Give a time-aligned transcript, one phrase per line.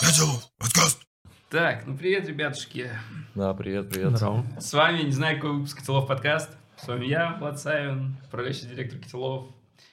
[0.00, 1.02] Котелов, подкаст.
[1.50, 2.90] Так, ну привет, ребятушки.
[3.34, 4.16] Да, привет, привет.
[4.16, 4.46] Здорово.
[4.58, 6.50] С вами, не знаю, какой выпуск Котелов подкаст.
[6.76, 9.48] С вами я, Влад Савин, управляющий директор Котелов.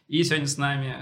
[0.07, 0.95] И сегодня с нами,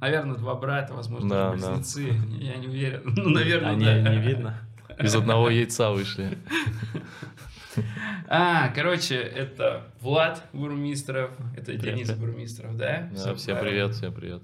[0.00, 1.68] наверное, два брата, возможно, Да, даже да.
[1.74, 2.12] близнецы.
[2.40, 3.02] Я не уверен.
[3.16, 4.00] Ну, наверное, Они да.
[4.14, 4.58] не видно.
[4.98, 6.38] Из одного яйца вышли.
[8.26, 12.10] А, короче, это Влад Бурмистров, это Привет, Денис.
[12.10, 13.08] Бурмистров, да?
[13.14, 14.42] Да, всем привет, всем привет.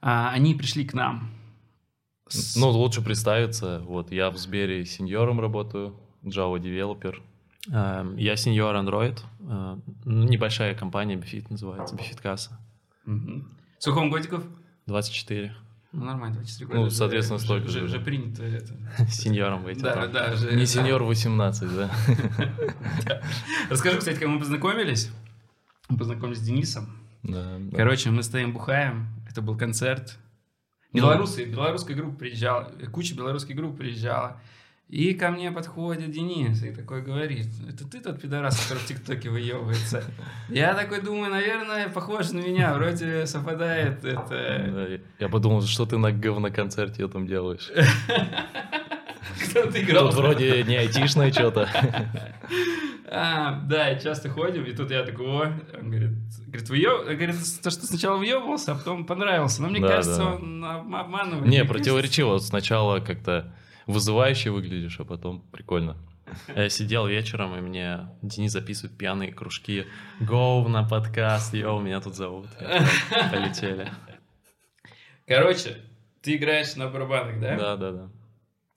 [0.00, 1.34] А, они пришли к нам.
[2.28, 3.80] С- Ну, лучше представиться.
[3.86, 7.22] Вот, я в Сбере сеньором работаю, Java девелопер.
[7.70, 9.18] Эм, Я сеньор Android.
[9.48, 12.58] Э, Небольшая компания Bifit называется, Bifit Касса.
[13.04, 13.48] Мгм.
[13.78, 14.44] Сколько вам годиков?
[14.86, 15.54] 24.
[15.92, 16.94] Ну, нормально, 24 Ну, года.
[16.94, 17.84] соответственно, Уже- столько уже, же.
[17.86, 18.72] уже принято это.
[19.10, 19.80] Сеньором выйти.
[19.80, 20.12] Да, там.
[20.12, 21.90] да, Не сеньор 18, да?
[23.70, 25.10] Расскажу, кстати, как мы познакомились.
[25.88, 26.88] Мы познакомились с Денисом.
[27.22, 27.58] Да.
[27.74, 29.08] Короче, мы стоим бухаем.
[29.30, 30.18] Это был концерт.
[30.96, 31.02] Ну.
[31.02, 32.72] Белорусы, белорусская группа приезжала.
[32.90, 34.40] Куча белорусских групп приезжала.
[34.88, 39.30] И ко мне подходит Денис и такой говорит, это ты тот пидорас, который в ТикТоке
[39.30, 40.04] выебывается?
[40.48, 45.00] Я такой думаю, наверное, похож на меня, вроде совпадает это...
[45.18, 47.72] Я подумал, что ты на говноконцерте там делаешь?
[49.50, 50.06] Кто ты играл?
[50.06, 51.68] Тут вроде не айтишное что-то.
[53.08, 56.10] А, да, часто ходим, и тут я такой, о, он говорит,
[56.48, 57.04] говорит, выё...
[57.04, 59.62] говорит, то, что сначала въебывался, а потом понравился.
[59.62, 60.34] Но мне Да, кажется, да.
[60.34, 61.46] он об- обманывает.
[61.46, 62.38] Не, противоречиво.
[62.38, 63.54] Сначала как-то
[63.86, 65.96] вызывающе выглядишь, а потом прикольно.
[66.56, 69.86] Я сидел вечером, и мне Денис записывает пьяные кружки.
[70.18, 72.46] Гоу на подкаст, йоу, меня тут зовут.
[73.30, 73.88] Полетели.
[75.28, 75.76] Короче,
[76.22, 77.56] ты играешь на барабанах, да?
[77.56, 78.08] Да, да, да.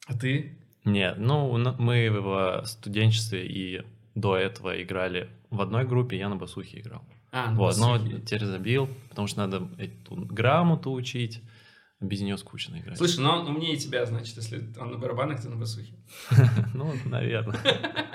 [0.07, 0.57] А ты?
[0.85, 3.81] Нет, ну, мы в студенчестве и
[4.19, 7.01] до этого играли в одной группе, я на басухе играл.
[7.31, 8.21] А, на Вот, но басухе.
[8.21, 11.41] теперь забил, потому что надо эту грамоту учить.
[12.01, 12.97] Без нее скучно играть.
[12.97, 15.93] Слушай, ну он умнее тебя, значит, если он на барабанах, ты на басухе.
[16.73, 17.59] Ну, наверное.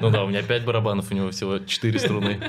[0.00, 2.40] Ну да, у меня 5 барабанов, у него всего 4 струны.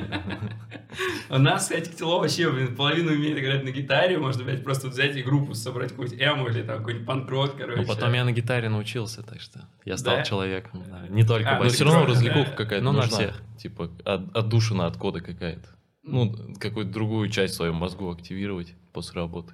[1.32, 5.16] У нас, кстати, Ктило вообще, блин, половину умеет играть на гитаре, можно, блядь, просто взять
[5.16, 7.82] и группу собрать, какую-нибудь эму или там какой-нибудь панк-рок, короче.
[7.82, 10.24] Но потом я на гитаре научился, так что я стал Да?
[10.24, 10.84] человеком.
[10.88, 11.08] да.
[11.10, 11.96] Не только А, Но ну, все басист.
[11.96, 12.56] равно типа, развлекуха да.
[12.56, 13.42] какая-то Ну, на всех.
[13.58, 15.70] Типа от- отдушина от кода какая-то.
[16.04, 19.54] Ну, какую-то другую часть в своем мозгу активировать после работы.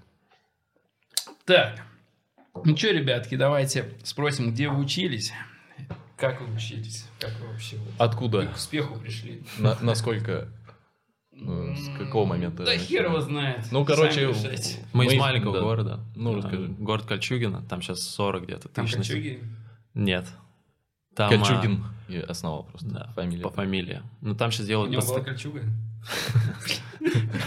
[1.45, 1.81] Так,
[2.63, 5.31] ну что, ребятки, давайте спросим, где вы учились?
[6.17, 7.05] Как вы учились?
[7.19, 8.47] Как вы вообще Откуда?
[8.47, 9.43] к успеху пришли?
[9.59, 10.47] На- насколько?
[11.31, 12.85] Ну, с какого момента Да начали?
[12.85, 13.65] хер его знает.
[13.69, 14.77] Ну, короче, Сами решайте.
[14.93, 15.59] Мы, Мы из маленького да.
[15.61, 15.99] города.
[16.15, 16.67] Ну, А, расскажи.
[16.79, 18.97] Город Кольчугино, там сейчас 40 где-то Там тысяч.
[18.97, 19.29] населения.
[19.35, 19.49] кольчуги?
[19.95, 20.25] Нет.
[21.13, 22.87] Там, Кольчугин я основал а, просто.
[22.89, 23.43] да, фамилия.
[23.43, 24.01] по фамилии.
[24.21, 24.91] Ну, там сейчас У делают...
[24.93, 25.61] него была кольчуга?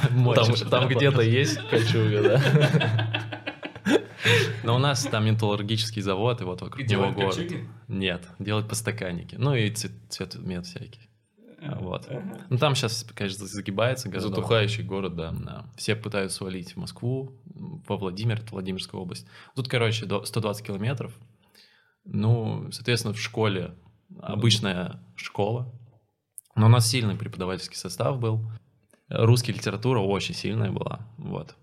[0.02, 0.96] Там, Мочишь там работать.
[0.98, 3.24] где-то есть кольчуга, да?
[4.64, 7.34] Но у нас там металлургический завод, и вот вокруг Где него город.
[7.36, 7.68] кольчуги?
[7.88, 9.36] Нет, делают подстаканники.
[9.36, 11.08] Ну и цвет, цветомет всякий.
[11.60, 12.06] А, Вот.
[12.08, 12.46] ага.
[12.50, 14.30] Ну там сейчас, конечно, загибается городок.
[14.36, 15.32] Затухающий город, да.
[15.32, 15.66] Да.
[15.76, 19.26] Все пытаются свалить в Москву, во Владимир, это Владимирская область.
[19.56, 21.12] Тут, короче, до 120 километров.
[22.04, 23.74] Ну, соответственно, в школе
[24.20, 25.72] обычная школа.
[26.54, 28.40] Но у нас сильный преподавательский состав был.
[29.08, 31.00] Русская литература очень сильная была.
[31.18, 31.54] Вот.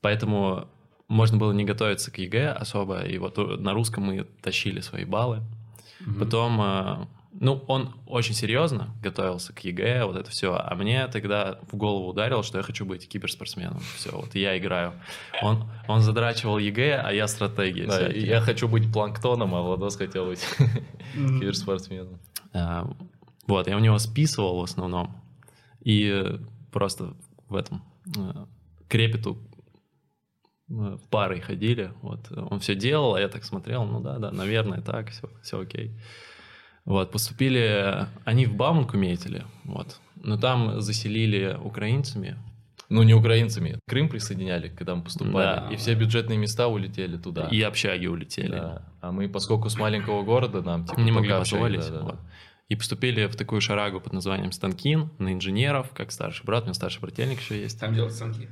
[0.00, 0.68] Поэтому
[1.10, 3.00] можно было не готовиться к ЕГЭ особо.
[3.00, 5.42] И вот на русском мы тащили свои баллы.
[5.98, 6.18] Мгм.
[6.20, 10.54] Потом, э, ну, он очень серьезно готовился к ЕГЭ, вот это все.
[10.54, 13.80] А мне тогда в голову ударило, что я хочу быть киберспортсменом.
[13.96, 14.92] Все, вот я играю.
[15.42, 17.86] Он, он задрачивал ЕГЭ, а я стратегии.
[17.86, 18.26] Да, всякие.
[18.26, 20.46] я хочу быть планктоном, а Владос хотел быть
[21.12, 22.20] киберспортсменом.
[22.52, 22.84] Э,
[23.48, 25.20] Вот, я у него списывал в основном.
[25.80, 26.38] И
[26.70, 27.14] просто
[27.48, 27.82] в этом
[28.16, 28.46] э,
[30.70, 31.92] э, парой ходили.
[32.02, 35.60] Вот, он все делал, а я так смотрел, ну да, да, наверное, так, все, все
[35.60, 35.92] окей.
[36.84, 40.00] Вот, поступили они в Бауманку метили, вот.
[40.16, 42.36] Но там заселили украинцами.
[42.90, 43.78] Ну, не украинцами.
[43.88, 45.60] Крым присоединяли, когда мы поступали.
[45.60, 45.68] Да.
[45.70, 47.46] И все бюджетные места улетели туда.
[47.46, 48.50] И общаги улетели.
[48.50, 48.82] Да.
[49.00, 51.88] А мы, поскольку с маленького города, нам типа не могли позволить.
[51.88, 52.00] да, да.
[52.00, 52.18] вот.
[52.68, 56.74] И поступили в такую шарагу под названием Станкин на инженеров, как старший брат, у меня
[56.74, 57.78] старший брательник еще есть.
[57.78, 58.48] Там делают станки.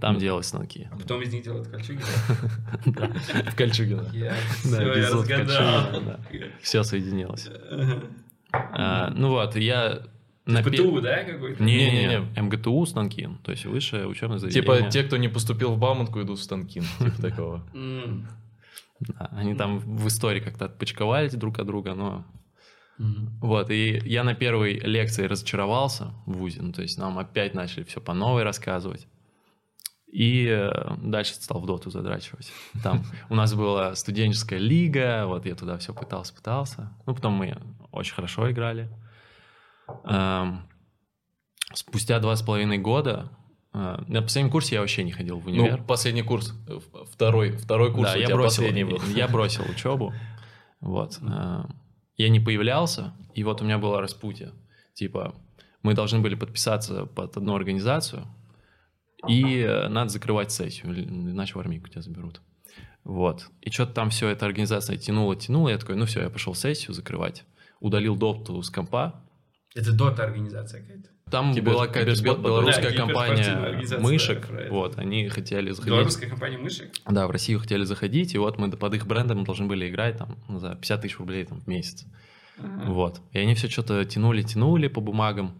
[0.00, 0.88] Там делать станки.
[0.90, 2.00] А потом из них делают кольчуги.
[3.50, 4.08] В Кольчугино.
[4.12, 4.30] Я
[4.64, 6.20] Да, все, я разгадал.
[6.62, 7.48] Все соединилось.
[8.52, 10.02] А, ну вот, я...
[10.46, 11.62] на ПТУ, да, какой-то?
[11.62, 14.62] Не-не-не, МГТУ Станкин, то есть высшее учебное заведение.
[14.62, 16.84] Типа те, кто не поступил в Бауманку, идут в Станкин.
[16.98, 17.66] Типа такого.
[19.00, 22.24] Да, они там в истории как-то отпочковались друг от друга, но...
[23.40, 27.82] Вот, и я на первой лекции разочаровался в ВУЗе, ну, то есть нам опять начали
[27.82, 29.08] все по новой рассказывать.
[30.14, 30.70] И э,
[31.02, 32.52] дальше стал в доту задрачивать.
[32.84, 36.96] Там у нас была студенческая лига, вот я туда все пытался, пытался.
[37.04, 38.88] Ну, потом мы очень хорошо играли.
[40.04, 40.68] Эм,
[41.74, 43.28] спустя два с половиной года
[43.72, 45.78] э, на последнем курсе я вообще не ходил в универ.
[45.78, 46.78] Ну, последний курс, э,
[47.12, 49.00] второй, второй курс да, у я тебя бросил, последний был.
[49.16, 50.14] я бросил учебу.
[50.80, 51.18] Вот.
[52.16, 54.52] Я не появлялся, и вот у меня было распутье.
[54.92, 55.34] Типа,
[55.82, 58.28] мы должны были подписаться под одну организацию,
[59.28, 62.40] и э, надо закрывать сессию, иначе в армейку тебя заберут.
[63.04, 63.46] Вот.
[63.60, 65.68] И что-то там все эта организация тянула, тянула.
[65.68, 67.44] Я такой, ну все, я пошел сессию закрывать.
[67.80, 69.22] Удалил допту с компа.
[69.74, 71.08] Это дота организация какая-то.
[71.30, 74.46] Там Кибер- была какая-то бел- белорусская Да, компания мышек.
[74.50, 74.68] да.
[74.70, 75.92] Вот, они хотели заходить.
[75.92, 76.92] Белорусская компания мышек?
[77.08, 80.36] Да, в Россию хотели заходить, и вот мы под их брендом должны были играть там
[80.48, 82.04] за 50 тысяч рублей там, в месяц.
[82.58, 82.84] Ага.
[82.90, 83.20] Вот.
[83.32, 85.54] И они все что-то тянули, тянули по бумагам.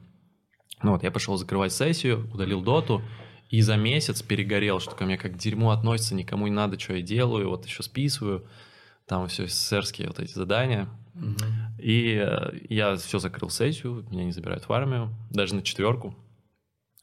[0.83, 3.03] Ну вот, я пошел закрывать сессию, удалил доту,
[3.51, 6.95] и за месяц перегорел, что ко мне как к дерьму относится, никому не надо, что
[6.95, 8.45] я делаю, вот еще списываю.
[9.07, 10.89] Там все СССРские вот эти задания.
[11.15, 11.37] Мгм.
[11.79, 16.17] И э, я все закрыл сессию, меня не забирают в армию, даже на четверку.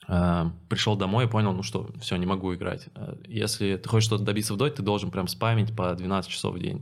[0.07, 2.88] Э, Пришел домой и понял, ну что, все, не могу играть.
[2.95, 6.55] Э, Если ты хочешь что-то добиться в доте, ты должен прям спамить по 12 часов
[6.55, 6.81] в день.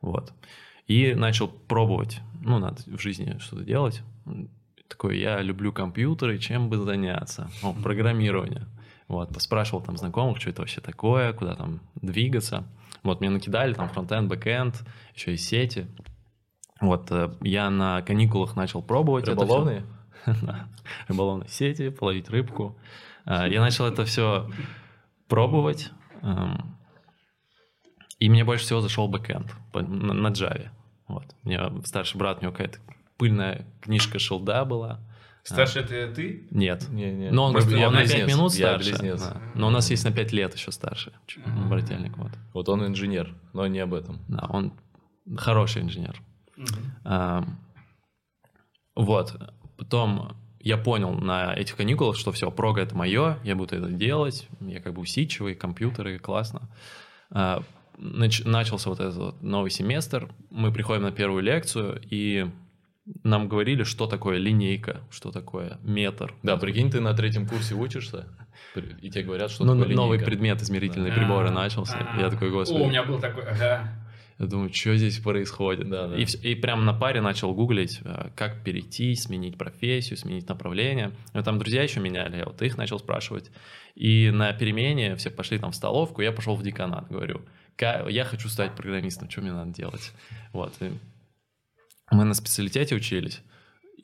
[0.00, 0.32] Вот.
[0.88, 4.02] И начал пробовать, ну, надо в жизни что-то делать.
[4.92, 7.50] Такой, я люблю компьютеры, чем бы заняться?
[7.62, 8.66] О, программирование.
[9.08, 12.64] Вот, поспрашивал там знакомых, что это вообще такое, куда там двигаться.
[13.02, 14.74] Вот, мне накидали там фронтенд, бэкенд,
[15.14, 15.86] еще и сети.
[16.80, 19.42] Вот, э, я на каникулах начал пробовать это всё.
[19.44, 19.82] Рыболовные?
[21.08, 22.76] Рыболовные сети, половить рыбку.
[23.24, 24.50] А, Я начал это все
[25.26, 25.90] пробовать.
[26.22, 26.76] эм,
[28.18, 30.68] И мне больше всего зашел бэкэнд по- на Java.
[31.08, 31.24] Вот.
[31.44, 32.78] Меня старший брат, у него какая-то
[33.16, 35.00] пыльная книжка шелда была.
[35.44, 36.46] Старший это ты?
[36.52, 36.88] Нет.
[36.90, 37.30] Не, не.
[37.32, 38.90] Но он, Может, он я на 5 близнец, минут я старше.
[38.90, 39.20] близнец.
[39.22, 39.42] да.
[39.54, 41.12] Но у нас есть на 5 лет еще старше.
[41.44, 41.68] Ага.
[41.68, 42.30] Брательник, вот.
[42.54, 44.20] Вот он инженер, но не об этом.
[44.28, 44.72] Да, он
[45.36, 46.20] хороший инженер.
[46.56, 46.68] Мгм.
[47.04, 47.44] А,
[48.94, 49.34] Вот.
[49.78, 54.46] Потом я понял на этих каникулах, что все, прога это мое, я буду это делать,
[54.60, 56.68] я как бы усидчивый, компьютеры, классно.
[57.30, 57.62] А,
[57.98, 62.48] нач- Начался вот этот вот новый семестр, мы приходим на первую лекцию, и
[63.24, 66.34] нам говорили, что такое линейка, что такое метр.
[66.42, 68.26] Да, прикинь, ты на третьем курсе учишься,
[69.00, 70.30] и тебе говорят, что Ну, такое новый линейка.
[70.30, 71.96] предмет измерительные приборы начался.
[71.98, 72.20] а.
[72.20, 73.88] Я такой, господи, О, у меня был такой, ага.
[74.38, 75.88] я думаю, что здесь происходит?
[75.88, 76.16] Да, да.
[76.16, 81.10] И, и прям на паре начал гуглить, э, как перейти, сменить профессию, сменить направление.
[81.34, 83.50] Ну, там друзья еще меняли, я вот их начал спрашивать.
[83.96, 87.42] И на перемене все пошли там в столовку, я пошел в деканат, говорю,
[87.76, 90.12] «Ка- я хочу стать программистом, что мне надо делать?
[90.52, 90.72] Вот.
[90.80, 90.92] и
[92.12, 93.40] мы на специалитете учились,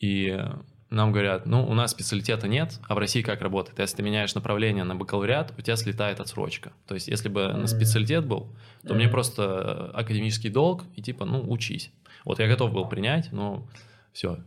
[0.01, 0.53] и э,
[0.91, 3.79] нам говорят, ну, у нас специалитета нет, а в России как работает?
[3.79, 6.73] Если ты меняешь направление на бакалавриат, у тебя слетает отсрочка.
[6.87, 8.49] То есть, если бы на специалитет был,
[8.87, 9.13] то мне Мгм.
[9.13, 11.91] просто академический долг, и типа, ну, учись.
[12.25, 13.67] Вот я готов был принять, но
[14.13, 14.39] все,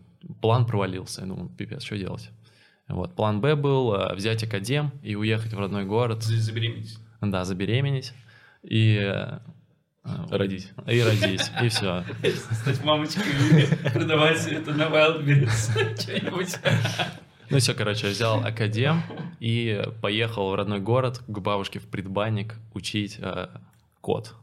[0.41, 1.21] план провалился.
[1.21, 2.29] Я думаю, пипец, что делать?
[2.87, 6.97] Вот, план Б был э, взять академ и уехать в родной город, За- Забеременеть.
[7.21, 8.13] да, забеременеть
[8.63, 8.99] и...
[10.03, 10.71] э, Родить.
[10.87, 12.03] И родить, и все.
[12.51, 15.99] Стать мамочкой или продавать это на Wildberries.
[16.01, 16.55] Что-нибудь.
[17.49, 19.03] Ну все, короче, взял академ
[19.39, 23.49] и поехал в родной город к бабушке в предбанник учить э,
[23.99, 24.35] код.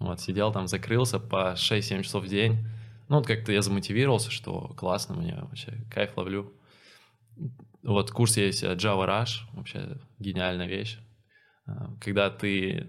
[0.00, 2.66] Вот, сидел там, закрылся по 6-7 часов в день.
[3.08, 6.52] Ну, вот как-то я замотивировался, что классно, мне вообще кайф ловлю.
[7.82, 10.98] Вот курс есть э, Java Rush, вообще гениальная вещь.
[11.66, 12.88] Э, Когда ты,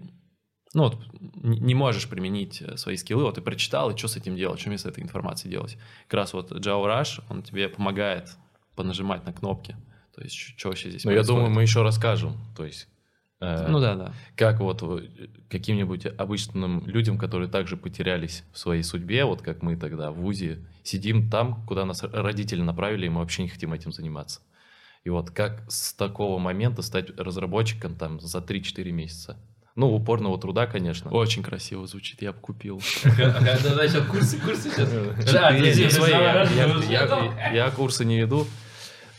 [0.76, 0.98] ну, вот,
[1.42, 4.68] не можешь применить э, свои скиллы, вот ты прочитал, и что с этим делать, что
[4.68, 5.78] мне с этой информацией делать.
[6.06, 8.28] Как раз вот Java Rush, он тебе помогает
[8.74, 9.74] понажимать на кнопки.
[10.14, 11.38] То есть, что вообще здесь Но я происходит.
[11.38, 12.36] думаю, мы еще расскажем.
[12.54, 12.88] То есть,
[13.40, 14.12] э, Ну да, да.
[14.36, 15.08] как вот э,
[15.48, 20.58] каким-нибудь обычным людям, которые также потерялись в своей судьбе, вот как мы тогда в ВУЗе,
[20.82, 24.42] сидим там, куда нас родители направили, и мы вообще не хотим этим заниматься.
[25.04, 29.38] И вот как с такого момента стать разработчиком там за 3-4 месяца?
[29.76, 31.10] Ну, упорного труда, конечно.
[31.10, 32.80] Очень красиво звучит, я бы купил.
[33.04, 34.88] Ага, Да, да, сейчас курсы, курсы сейчас.
[35.92, 36.12] Свои,
[37.54, 38.46] я, курсы не веду.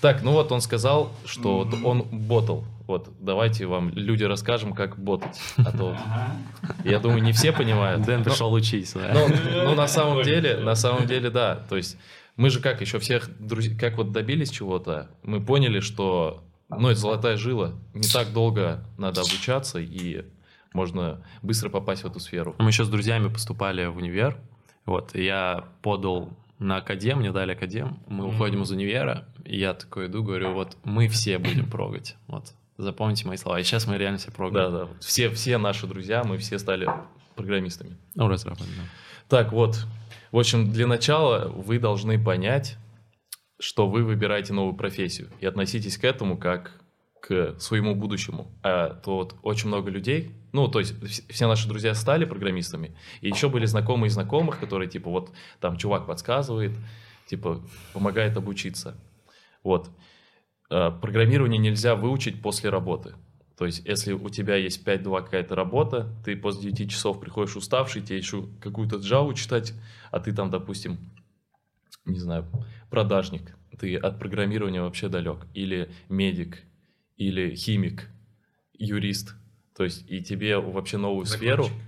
[0.01, 2.65] Так, ну вот он сказал, что вот он ботал.
[2.85, 5.39] Вот, давайте вам, люди, расскажем, как ботать.
[5.57, 5.95] А то,
[6.83, 8.03] я думаю, не все понимают.
[8.03, 8.99] Дэн пришел учиться.
[8.99, 9.13] да.
[9.13, 9.27] Ну,
[9.63, 11.55] ну, на самом деле, на самом деле, да.
[11.69, 11.97] То есть
[12.35, 16.99] мы же как еще всех друзей, как вот добились чего-то, мы поняли, что, ну, это
[16.99, 17.73] золотая жила.
[17.93, 20.25] Не так долго надо обучаться, и
[20.77, 22.55] можно быстро попасть в эту сферу.
[22.59, 24.37] Мы еще с друзьями поступали в универ.
[24.85, 26.29] Вот, и я подал
[26.59, 27.99] на академ, мне дали академ.
[28.07, 28.35] Мы Мгм.
[28.35, 32.15] уходим из универа, и я такой иду, говорю, вот мы все будем прогать.
[32.27, 32.53] Вот.
[32.77, 33.59] Запомните мои слова.
[33.59, 34.71] И сейчас мы реально все прогаем.
[34.71, 34.87] да.
[35.01, 36.87] Все, все наши друзья, мы все стали
[37.35, 37.97] программистами.
[38.15, 38.83] Ну, разработчик, да.
[39.27, 39.85] Так, вот.
[40.31, 42.77] В общем, для начала вы должны понять,
[43.59, 45.29] что вы выбираете новую профессию.
[45.41, 46.71] И относитесь к этому как
[47.21, 48.47] к своему будущему.
[48.63, 52.97] А то вот очень много людей, ну, то есть вс- все наши друзья стали программистами,
[53.21, 56.71] и еще были знакомые знакомых, которые, типа, вот там чувак подсказывает,
[57.27, 57.61] типа,
[57.93, 58.95] помогает обучиться.
[59.63, 59.91] Вот.
[60.71, 63.13] А, Программирование нельзя выучить после работы.
[63.55, 68.01] То есть, если у тебя есть 5-2 какая-то работа, ты после 9 часов приходишь уставший,
[68.01, 69.73] тебе еще какую-то джаву читать,
[70.11, 70.97] а ты там, допустим,
[72.05, 72.45] не знаю,
[72.89, 76.63] продажник, ты от программирования вообще далек, или медик,
[77.15, 78.09] или химик,
[78.73, 79.35] юрист,
[79.77, 81.87] то есть и тебе вообще новую сферу Закончик.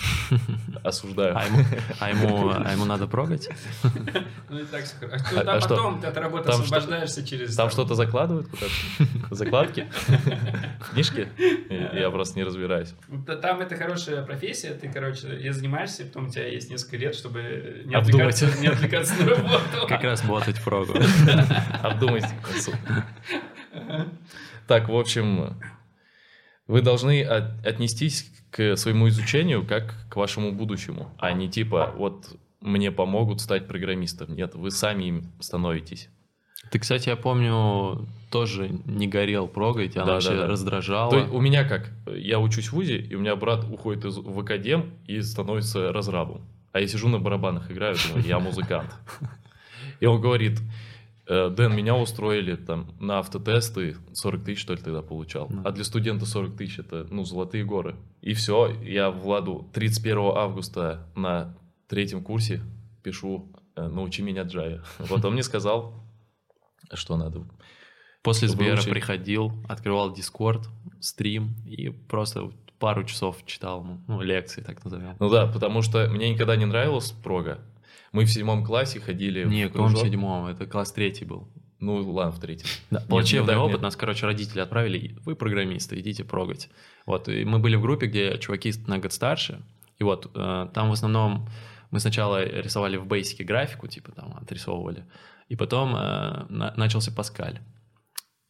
[0.84, 1.36] осуждаю.
[1.36, 1.58] А ему,
[2.00, 3.48] а, ему, а ему надо прогать?
[4.48, 5.24] Ну и так все хорошо.
[5.36, 5.68] А- А, там а что?
[5.70, 7.56] потом ты от работы Там освобождаешься через...
[7.56, 8.72] Там что-то закладывают куда-то?
[9.34, 9.86] Закладки?
[10.92, 11.28] Книжки?
[11.70, 12.94] Я я просто не разбираюсь.
[13.40, 17.82] Там это хорошая профессия, ты, короче, и занимаешься, потом у тебя есть несколько лет, чтобы
[17.86, 18.34] не Обдумать.
[18.34, 19.86] отвлекаться, не отвлекаться на работу.
[19.88, 20.94] Как раз ботать прогу.
[21.82, 22.30] Обдумайте.
[24.66, 25.56] Так, в общем,
[26.68, 32.36] вы должны от- отнестись к своему изучению как к вашему будущему, а не типа вот
[32.60, 34.34] мне помогут стать программистом.
[34.36, 36.08] Нет, вы сами им становитесь.
[36.70, 40.46] Ты, кстати, я помню, тоже не горел прогой, тебя Да, вообще да, да.
[40.48, 41.10] раздрожало.
[41.10, 41.90] То у меня как?
[42.06, 46.42] Я учусь в ВУЗе, и у меня брат уходит из, в академ и становится разрабом.
[46.72, 48.90] А я сижу на барабанах играю, думаю, я музыкант.
[50.00, 50.62] И он говорит, «Э,
[51.28, 55.46] Дэн, меня устроили там на автотесты, 40 тысяч, что ли, тогда получал.
[55.50, 55.62] Ну.
[55.64, 57.96] А для студента 40 тысяч это, ну, золотые горы.
[58.22, 61.54] И все, я Владу 31 августа на
[61.86, 62.62] третьем курсе
[63.02, 64.82] пишу э, «Научи меня Java».
[64.98, 65.94] Вот он мне сказал,
[66.94, 67.46] что надо.
[68.22, 70.68] После Сбера приходил, открывал Дискорд,
[71.00, 75.16] стрим и просто пару часов читал, ну, лекции, так назовем.
[75.18, 77.60] Ну да, потому что мне никогда не нравилась прога.
[78.12, 80.06] Мы в седьмом классе ходили Не, в в каком кружок.
[80.06, 81.48] седьмом, это класс третий был.
[81.80, 82.66] Ну ладно, в третьем.
[82.90, 83.74] Да, Нет, плачевный ну да, опыт.
[83.74, 83.82] нет.
[83.82, 85.16] Нас, короче, родители отправили.
[85.24, 86.68] Вы программисты, идите прогать.
[87.06, 89.60] Вот, и мы были в группе, где чуваки на год старше.
[89.98, 91.48] И вот, э, там в основном
[91.90, 95.04] мы сначала рисовали в бейсике графику, типа там отрисовывали.
[95.48, 97.60] И потом э, на- начался Паскаль.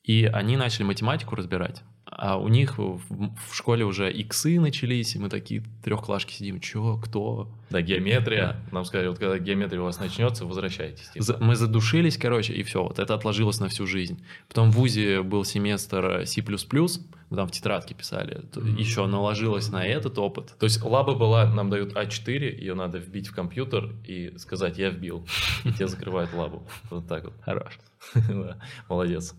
[0.08, 1.82] И они начали математику разбирать.
[2.10, 6.58] А у них в, в школе уже иксы начались, и мы такие трехклашки сидим.
[6.60, 7.52] Чё, кто?
[7.68, 8.56] Да, геометрия.
[8.72, 11.10] Нам сказали, вот когда геометрия у вас начнется, возвращайтесь.
[11.10, 11.22] типа.
[11.24, 14.24] За- Мы задушились, короче, и все, вот это отложилось на всю жизнь.
[14.48, 18.76] Потом в ВУЗе был семестр C++, мы там в тетрадке писали, Мгм.
[18.76, 20.54] еще наложилось на этот опыт.
[20.58, 24.88] То есть лаба была, нам дают А4, ее надо вбить в компьютер и сказать «я
[24.88, 25.26] вбил».
[25.66, 26.66] И тебе закрывают лабу.
[26.88, 27.34] Вот так вот.
[27.44, 27.78] Хорош.
[28.88, 29.34] Молодец.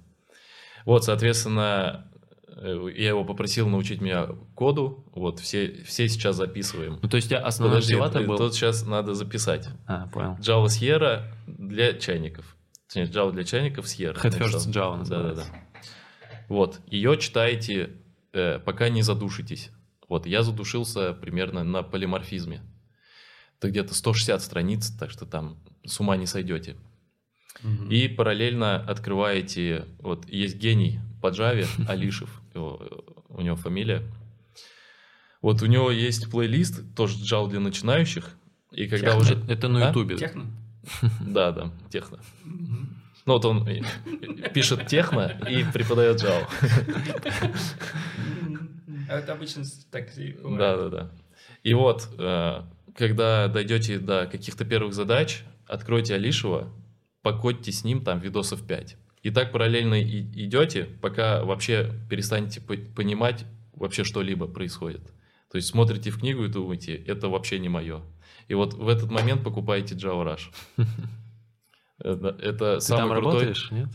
[0.89, 2.09] Вот, соответственно,
[2.47, 5.05] э, я его попросил научить меня коду.
[5.13, 6.97] Вот, все, все сейчас записываем.
[6.99, 8.37] Ну, то есть основной Подожди, был...
[8.39, 9.69] тут сейчас надо записать.
[9.85, 10.35] А, понял.
[10.39, 12.55] Java Sierra для чайников.
[12.87, 14.15] Точнее, Java для чайников Sierra.
[14.15, 14.71] Head first.
[14.71, 15.45] Java Да, да, называется.
[15.51, 15.59] да.
[16.47, 17.91] Вот, ее читаете,
[18.33, 19.69] э, пока не задушитесь.
[20.07, 22.63] Вот, я задушился примерно на полиморфизме.
[23.59, 26.77] Это где-то 160 страниц, так что там с ума не сойдете.
[27.61, 27.89] Мгм.
[27.89, 34.03] И параллельно открываете, вот есть гений по Java, Алишев, у него фамилия.
[35.41, 38.35] Вот у него есть плейлист, тоже Java для начинающих.
[38.71, 39.19] И когда Техно.
[39.21, 39.45] уже...
[39.51, 39.89] Это, на А?
[39.89, 40.17] Ютубе.
[40.17, 40.45] Техно?
[41.21, 42.19] Да, да, техно.
[43.25, 43.67] Ну вот он
[44.53, 46.47] пишет техно и преподает Java.
[49.09, 50.57] А это обычно так и бывает.
[50.59, 51.11] Да, да, да.
[51.63, 52.61] И вот, э,
[52.95, 56.71] когда дойдете до каких-то первых задач, откройте Алишева,
[57.21, 58.97] покодьте с ним там видосов 5.
[59.23, 65.01] И так параллельно и идете, пока вообще перестанете по- понимать вообще что-либо происходит.
[65.51, 68.01] То есть смотрите в книгу и думаете, это вообще не мое.
[68.47, 70.85] И вот в этот момент покупаете Java Rush.
[72.01, 73.31] Это, это Ты самый там крутой...
[73.33, 73.89] работаешь, нет?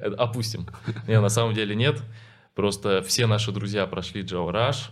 [0.00, 0.68] Это Опустим.
[1.08, 2.00] Не, на самом деле нет.
[2.54, 4.90] Просто все наши друзья прошли Java Rush,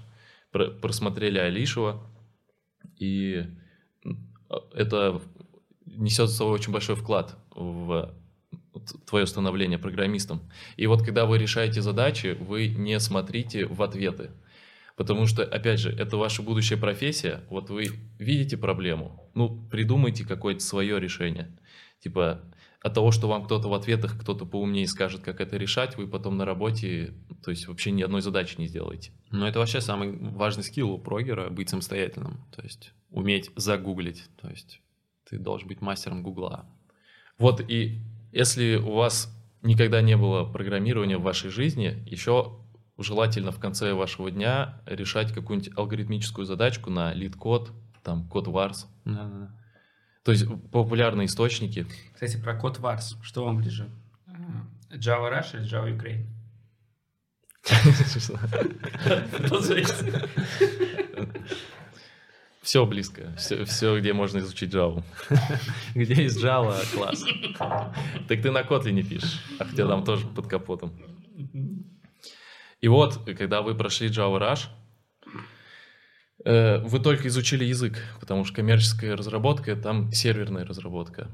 [0.50, 2.10] про- просмотрели Алишева,
[2.98, 3.46] и
[4.74, 5.22] это
[5.96, 8.14] несет за собой очень большой вклад в
[9.06, 10.40] твое становление программистом.
[10.76, 14.30] И вот когда вы решаете задачи, вы не смотрите в ответы.
[14.96, 17.42] Потому что, опять же, это ваша будущая профессия.
[17.50, 21.56] Вот вы видите проблему, ну, придумайте какое-то свое решение.
[22.00, 22.42] Типа,
[22.80, 26.36] от того, что вам кто-то в ответах, кто-то поумнее скажет, как это решать, вы потом
[26.36, 29.10] на работе, то есть вообще ни одной задачи не сделаете.
[29.30, 32.44] Ну, это вообще самый важный скилл у прогера— быть самостоятельным.
[32.54, 34.24] То есть уметь загуглить.
[34.40, 34.80] То есть
[35.28, 36.66] ты должен быть мастером гугла.
[37.38, 38.00] Вот и
[38.32, 39.30] если у вас
[39.62, 42.58] никогда не было программирования в вашей жизни, еще
[42.98, 48.86] желательно в конце вашего дня решать какую-нибудь алгоритмическую задачку на LeetCode, там, код Wars.
[49.04, 49.50] Да-да-да.
[50.24, 51.86] То есть популярные источники.
[52.14, 53.18] Кстати, про код Варс.
[53.22, 53.90] Что вам ближе?
[54.90, 56.24] Java Rush или Java Ukraine?
[62.64, 63.34] Все близко.
[63.36, 65.04] Все, где можно изучить Java.
[65.94, 67.22] Где есть Java класс?
[68.28, 70.92] Так ты на Kotlin не пишешь, а хотя там тоже под капотом.
[72.80, 74.68] И вот, когда вы прошли Java Rush,
[76.46, 81.30] э, вы только изучили язык, потому что коммерческая разработка, там серверная разработка.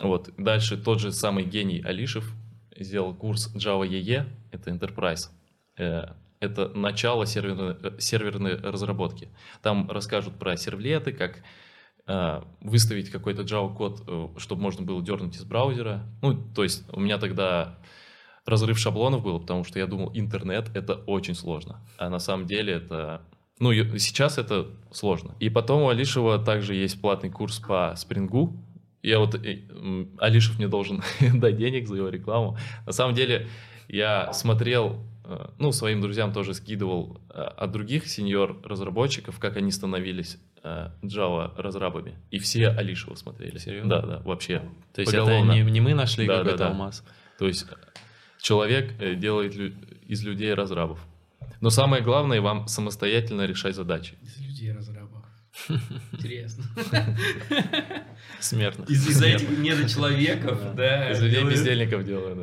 [0.00, 0.30] Вот.
[0.36, 2.30] Дальше тот же самый гений Алишев
[2.76, 5.30] сделал курс Java EE, это Enterprise.
[5.78, 9.28] Э, Это начало серверной, э, серверной разработки.
[9.62, 11.42] Там расскажут про сервлеты, как
[12.06, 16.04] э, выставить какой-то Java-код, э, чтобы можно было дернуть из браузера.
[16.22, 17.78] Ну, то есть у меня тогда
[18.48, 21.80] разрыв шаблонов был, потому что я думал, интернет— это очень сложно.
[21.98, 23.22] А на самом деле это...
[23.60, 25.34] Ну, сейчас это сложно.
[25.40, 28.56] И потом у Алишева также есть платный курс по спрингу.
[29.02, 29.34] Я вот...
[29.34, 29.62] э,
[30.18, 31.02] Алишев мне должен
[31.34, 32.56] дать денег за его рекламу.
[32.86, 33.48] На самом деле
[33.88, 35.00] я смотрел,
[35.58, 42.16] ну, своим друзьям тоже скидывал э, от других сеньор-разработчиков, как они становились э, Java-разрабами.
[42.30, 43.58] И все Алишева смотрели.
[43.58, 43.90] Серьезно?
[43.90, 44.62] Да, да, вообще.
[44.94, 45.52] То есть это Поголовно.
[45.52, 46.70] не, не мы нашли Да, какой-то да, да.
[46.70, 47.04] алмаз?
[47.38, 47.66] То есть
[48.40, 49.74] человек э, делает лю-
[50.06, 50.98] из людей разрабов.
[51.60, 54.14] Но самое главное вам самостоятельно решать задачи.
[54.22, 55.07] Из людей разрабов.
[56.12, 56.64] Интересно.
[58.40, 58.84] Смертно.
[58.88, 61.10] Из, из этих недочеловеков, да.
[61.10, 62.36] Из людей делают- бездельников делаю,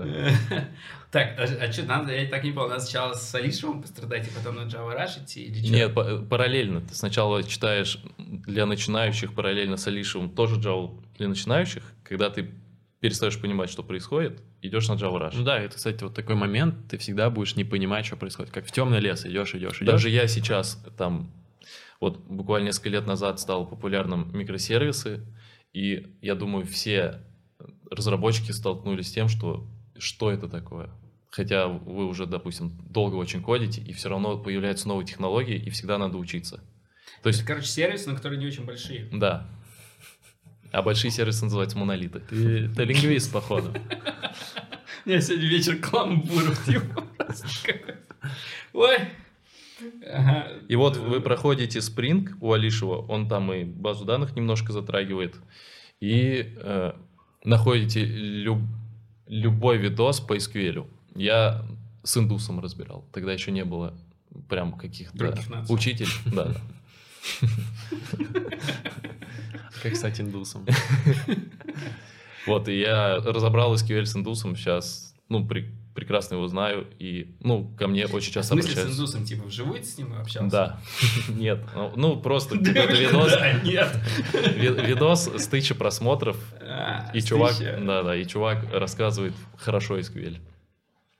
[0.50, 0.68] да.
[1.12, 4.56] Так, а, что, надо, я так не понял, надо сначала с Алишевым пострадать, и потом
[4.56, 5.72] на Java Rush идти, или что?
[5.74, 6.82] Нет, па- параллельно.
[6.82, 11.84] Ты сначала читаешь для начинающих параллельно с Алишевым тоже Java для начинающих.
[12.04, 12.52] Когда ты
[13.00, 15.36] перестаешь понимать, что происходит, идешь на Java Rush.
[15.36, 18.52] Ну да, это, кстати, вот такой момент, ты всегда будешь не понимать, что происходит.
[18.52, 19.88] Как в темный лес идешь, идешь, идешь.
[19.88, 21.32] Даже я сейчас там,
[22.02, 25.25] вот буквально несколько лет назад стал популярным микросервисы,
[25.74, 27.22] и я думаю, все
[27.90, 30.90] разработчики столкнулись с тем, что что это такое.
[31.31, 35.98] Хотя вы уже, допустим, долго очень кодите, и все равно появляются новые технологии, и всегда
[35.98, 36.62] надо учиться.
[37.24, 39.10] То есть, Это, короче, сервисы, но которые не очень большие.
[39.12, 39.50] да.
[40.72, 42.20] А большие сервисы называются монолиты.
[42.20, 43.74] Ты, ты лингвист, походу.
[45.05, 47.03] Я сегодня вечер каламбуров, типа.
[48.74, 48.98] Ой.
[50.09, 50.48] Ага.
[50.70, 55.35] И вот вы проходите Spring у Алишева, он там и базу данных немножко затрагивает,
[56.00, 56.94] и э,
[57.44, 58.61] находите люб-
[59.27, 60.88] любой видос по SQL.
[61.16, 61.66] Я
[62.03, 63.94] с индусом разбирал, тогда еще не было
[64.50, 65.18] прям каких-то.
[66.25, 66.61] Да, да.
[69.83, 70.66] Как стать индусом?
[72.48, 77.74] Вот, и я разобрал SQL с индусом, сейчас, ну, при- прекрасно его знаю, и, ну,
[77.77, 78.94] ко мне очень часто с обращаются.
[78.94, 80.50] индусом, типа, вживую ты с ним общался?
[80.51, 80.79] Да,
[81.29, 83.88] нет, ну, ну, просто какой-то видос, нет.
[84.58, 87.79] ви- видос с тысячи просмотров, А, И чувак, встреча.
[87.84, 90.38] да, да, и чувак рассказывает хорошо SQL.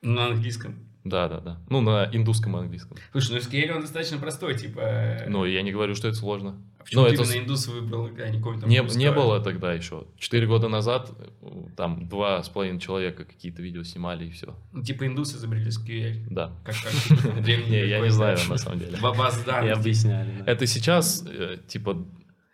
[0.02, 0.76] На английском.
[1.04, 1.58] Да, да, да.
[1.70, 2.98] Ну, на индусском английском.
[3.12, 5.24] Слушай, ну SQL он достаточно простой, типа...
[5.28, 6.62] Ну, я не говорю, что это сложно.
[6.86, 10.08] Почему ну, это именно индус выбрал, а не какой-то Не, не было тогда еще.
[10.18, 14.56] Четыре года назад э, там два с половиной человека какие-то видео снимали и все.
[14.72, 16.28] Ну, типа индусы изобрели SQL.
[16.30, 16.54] Да.
[16.64, 18.98] Как, как я не знаю, на самом деле.
[19.02, 19.78] ба- Баз И данных.
[19.78, 20.44] объясняли.
[20.46, 22.06] Это сейчас, э, типа,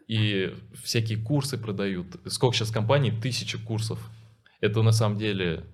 [0.08, 2.08] и всякие курсы продают.
[2.26, 3.12] Сколько сейчас компаний?
[3.12, 4.00] Тысячи курсов.
[4.60, 5.66] Это на самом деле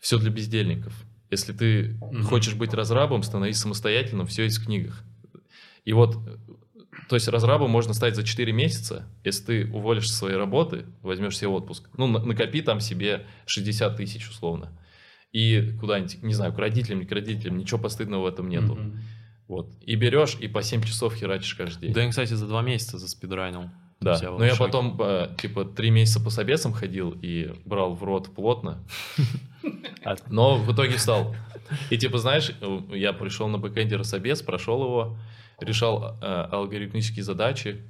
[0.00, 0.94] все для бездельников.
[1.30, 5.04] Если ты хочешь быть разрабом, становись самостоятельным, все есть в книгах.
[5.84, 6.16] И вот,
[7.08, 11.36] то есть разрабом можно стать за 4 месяца, если ты уволишься со своей работы, возьмешь
[11.36, 11.88] себе отпуск.
[11.96, 14.70] Ну, на- накопи там себе 60 тысяч условно.
[15.32, 18.74] И куда-нибудь, не знаю, к родителям, не к родителям, ничего постыдного в этом нету.
[18.74, 19.00] Мгм.
[19.46, 19.70] Вот.
[19.82, 21.92] И берешь, и по 7 часов херачишь каждый день.
[21.94, 23.70] Да, я, кстати, за два месяца заспидранил.
[24.00, 24.64] Да, Я но я шоке.
[24.64, 28.84] потом, э, типа, три месяца по собесам ходил и брал в рот плотно,
[30.30, 31.34] но в итоге стал.
[31.90, 35.18] И, типа, знаешь, э, я пришел на бэкэндера собес, прошел его,
[35.58, 37.82] решал э, алгоритмические задачи,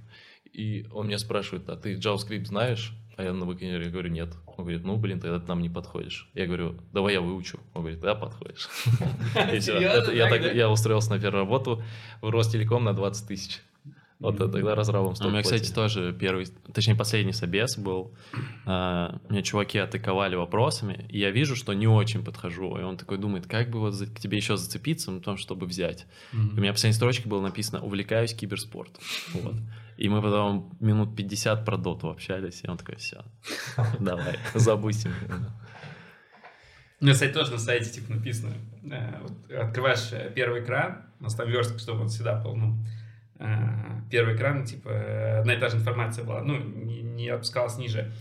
[0.53, 2.95] и он меня спрашивает, а ты JavaScript знаешь?
[3.17, 4.29] А я на бэкэндере я говорю, нет.
[4.47, 6.31] Он говорит, ну, блин, тогда ты нам не подходишь.
[6.35, 7.59] Я говорю, давай я выучу.
[7.75, 8.69] Он говорит, да, подходишь.
[10.55, 11.83] Я устроился на первую работу
[12.23, 13.61] в Ростелеком на 20 тысяч.
[14.21, 18.13] Вот это тогда разрабом У столько меня, кстати, тоже первый, точнее, последний собес был.
[18.67, 22.77] А, Меня чуваки атаковали вопросами, и я вижу, что не очень подхожу.
[22.79, 25.67] И он такой думает, как бы вот за- к тебе еще зацепиться, ну, том, чтобы
[25.67, 26.07] взять.
[26.33, 29.03] И у меня в последней строчке было написано «Увлекаюсь киберспортом».
[29.35, 29.55] Вот.
[29.99, 33.25] И мы потом минут 50 про доту общались, и он такой, все,
[34.01, 34.37] давай.
[34.55, 35.11] Забудьте.
[37.01, 38.55] Ну, кстати, тоже на сайте типа написано.
[38.91, 42.77] э, открываешь э, первый экран, у нас там верстка, чтобы он всегда был, ну,
[44.11, 48.13] первый экран, типа, одна и та же информация была, ну, не, не опускалась ниже.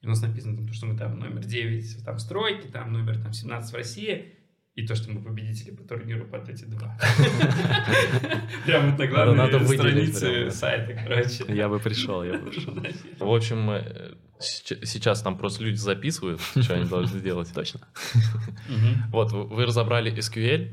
[0.00, 3.18] И у нас написано, там, то, что мы там номер 9 там стройки, там номер
[3.18, 4.34] там 17 в России,
[4.74, 6.96] и то, что мы победители по турниру под эти два.
[8.64, 11.44] Прям вот на главной странице сайта, короче.
[11.48, 12.74] Я бы пришел, я бы пришел.
[13.18, 17.52] В общем, э, сейчас там просто люди записывают, что они должны делать.
[17.54, 17.80] Точно.
[19.10, 20.72] Вот, вы разобрали SQL,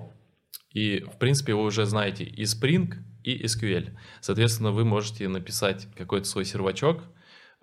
[0.77, 3.97] и, в принципе, вы уже знаете и Spring, и SQL.
[4.21, 7.01] Соответственно, вы можете написать какой-то свой сервачок,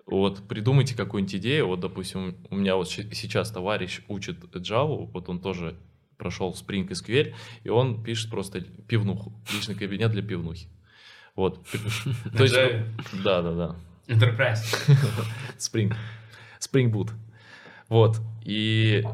[0.05, 5.39] вот, придумайте какую-нибудь идею, вот, допустим, у меня вот сейчас товарищ учит Java, вот он
[5.39, 5.77] тоже
[6.17, 10.67] прошел Spring SQL, и он пишет просто пивнуху, личный кабинет для пивнухи.
[11.37, 11.65] Вот.
[12.37, 12.55] То есть,
[13.23, 13.75] да, да, да.
[14.07, 14.61] Enterprise.
[15.57, 15.95] Spring.
[16.59, 17.11] Spring Boot.
[17.87, 18.19] Вот.
[18.43, 19.05] И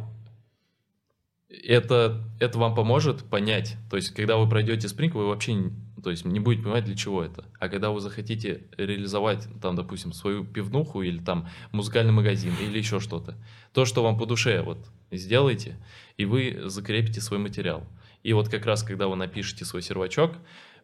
[1.63, 3.77] это, это вам поможет понять.
[3.89, 6.95] То есть, когда вы пройдете Spring, вы вообще не, то есть, не будете понимать, для
[6.95, 7.45] чего это.
[7.59, 12.99] А когда вы захотите реализовать, там, допустим, свою пивнуху или там музыкальный магазин или еще
[12.99, 13.35] что-то,
[13.73, 15.77] то, что вам по душе, вот, сделайте,
[16.17, 17.83] и вы закрепите свой материал.
[18.23, 20.35] И вот как раз, когда вы напишете свой сервачок,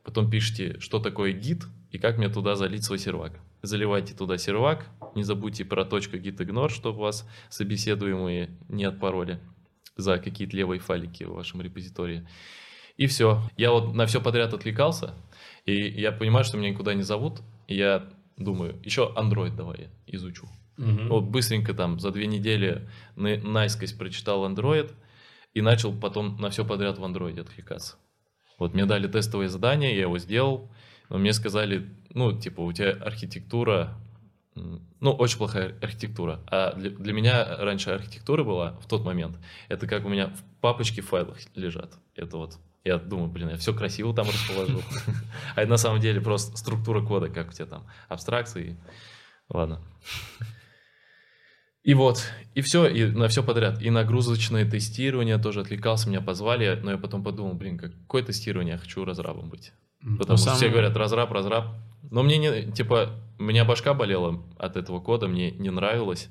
[0.04, 3.40] потом пишите, что такое гид и как мне туда залить свой сервак.
[3.62, 9.40] Заливайте туда сервак, не забудьте про точку ignore, чтобы вас собеседуемые не отпороли
[9.98, 12.28] за какие-то левые файлики в вашем репозитории.
[12.98, 13.42] И все.
[13.58, 15.14] Я вот на все подряд отвлекался,
[15.66, 20.48] и я понимаю, что меня никуда не зовут, и я думаю, еще Android давай изучу.
[20.78, 21.10] Мгм.
[21.10, 24.92] Вот быстренько там за две недели на- наискось прочитал Android
[25.54, 27.96] и начал потом на все подряд в Android отвлекаться.
[28.60, 30.72] Вот мне дали тестовое задание, я его сделал,
[31.10, 33.96] но мне сказали, ну, типа, у тебя архитектура,
[35.00, 36.40] ну, очень плохая архитектура.
[36.48, 39.38] А для, для меня раньше архитектура была в тот момент,
[39.70, 41.94] это как у меня в папочке в файлах лежат.
[42.16, 44.82] Это вот, я думаю, блин, я все красиво там расположил.
[45.56, 48.78] А это на самом деле просто структура кода, как у тебя там, абстракции.
[49.50, 49.82] Ладно.
[51.84, 52.22] И вот,
[52.54, 53.82] и все, и на все подряд.
[53.82, 58.78] И нагрузочное тестирование тоже отвлекался, меня позвали, но я потом подумал, блин, какое тестирование, я
[58.78, 59.72] хочу разрабом быть.
[60.18, 61.76] Потому что все говорят, разраб, разраб.
[62.10, 66.30] Но мне не, типа, у меня башка болела от этого кода, мне не нравилось.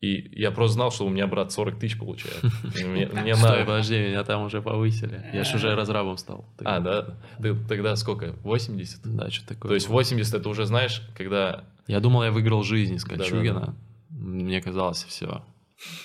[0.00, 2.42] И я просто знал, что у меня брат 40 тысяч получает.
[2.84, 3.64] Мне, мне надо.
[3.64, 5.24] подожди, меня там уже повысили.
[5.32, 6.44] Я ж уже разрабом стал.
[6.64, 7.18] А, да?
[7.40, 8.34] Ты тогда сколько?
[8.42, 9.00] 80?
[9.16, 9.70] Да, что такое.
[9.70, 11.64] То есть 80 это уже, знаешь, когда...
[11.86, 13.04] Я думал, я выиграл жизнь с.
[13.04, 13.74] Кольчугина.
[14.10, 15.42] Мне казалось, все.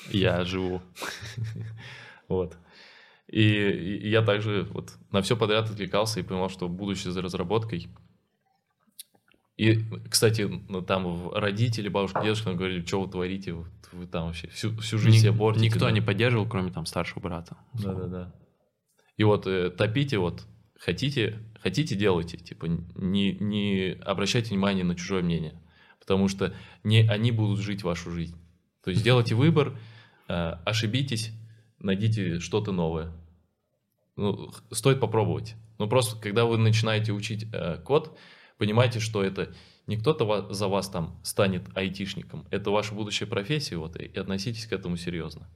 [0.10, 0.82] Я живу.
[2.28, 2.56] Вот.
[3.28, 7.90] И я также вот на все подряд отвлекался и понимал, что будущее за разработкой.
[9.62, 14.76] И, кстати, ну, там родители, бабушка, дедушка говорили, что вы творите, вы там вообще всю,
[14.78, 15.68] всю жизнь Ник- себе портите.
[15.68, 15.92] Никто да».
[15.92, 17.58] не поддерживал, кроме там старшего брата.
[17.76, 18.34] Да-да-да.
[19.18, 20.48] И вот э, топите, вот
[20.80, 25.62] хотите, хотите делайте, типа не, не обращайте внимания на чужое мнение,
[26.00, 28.42] потому что не они будут жить вашу жизнь.
[28.84, 29.78] То есть сделайте выбор,
[30.28, 30.34] э,
[30.66, 31.34] ошибитесь,
[31.78, 33.12] найдите что-то новое.
[34.16, 35.54] Ну, стоит попробовать.
[35.78, 38.18] Но просто, когда вы начинаете учить э, код,
[38.62, 39.52] понимайте, что это
[39.88, 44.72] не кто-то за вас там станет айтишником, это ваша будущая профессия, вот, и относитесь к
[44.74, 45.50] этому серьезно.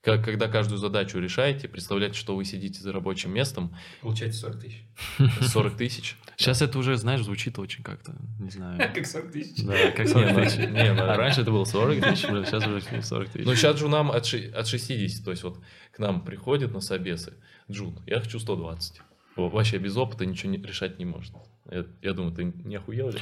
[0.00, 4.82] Как, когда каждую задачу решаете, представляете, что вы сидите за рабочим местом, Получается 40 тысяч.
[5.52, 6.16] 40 тысяч.
[6.38, 8.78] Сейчас это уже, знаешь, звучит очень как-то, не знаю.
[8.94, 9.62] Как 40 тысяч.
[9.66, 10.58] Да, как Не, 40 ну, тысяч.
[10.58, 13.44] не, ну, А раньше это было 40 тысяч, сейчас уже 40 тысяч.
[13.46, 15.60] Ну, сейчас же нам от, ши- от 60, то есть вот
[15.92, 17.34] к нам приходят на собесы,
[17.70, 19.02] Джун, я хочу 120.
[19.36, 21.34] Во- Вообще без опыта ничего решать не может.
[21.70, 23.18] Я, я думаю, ты не охуел ли?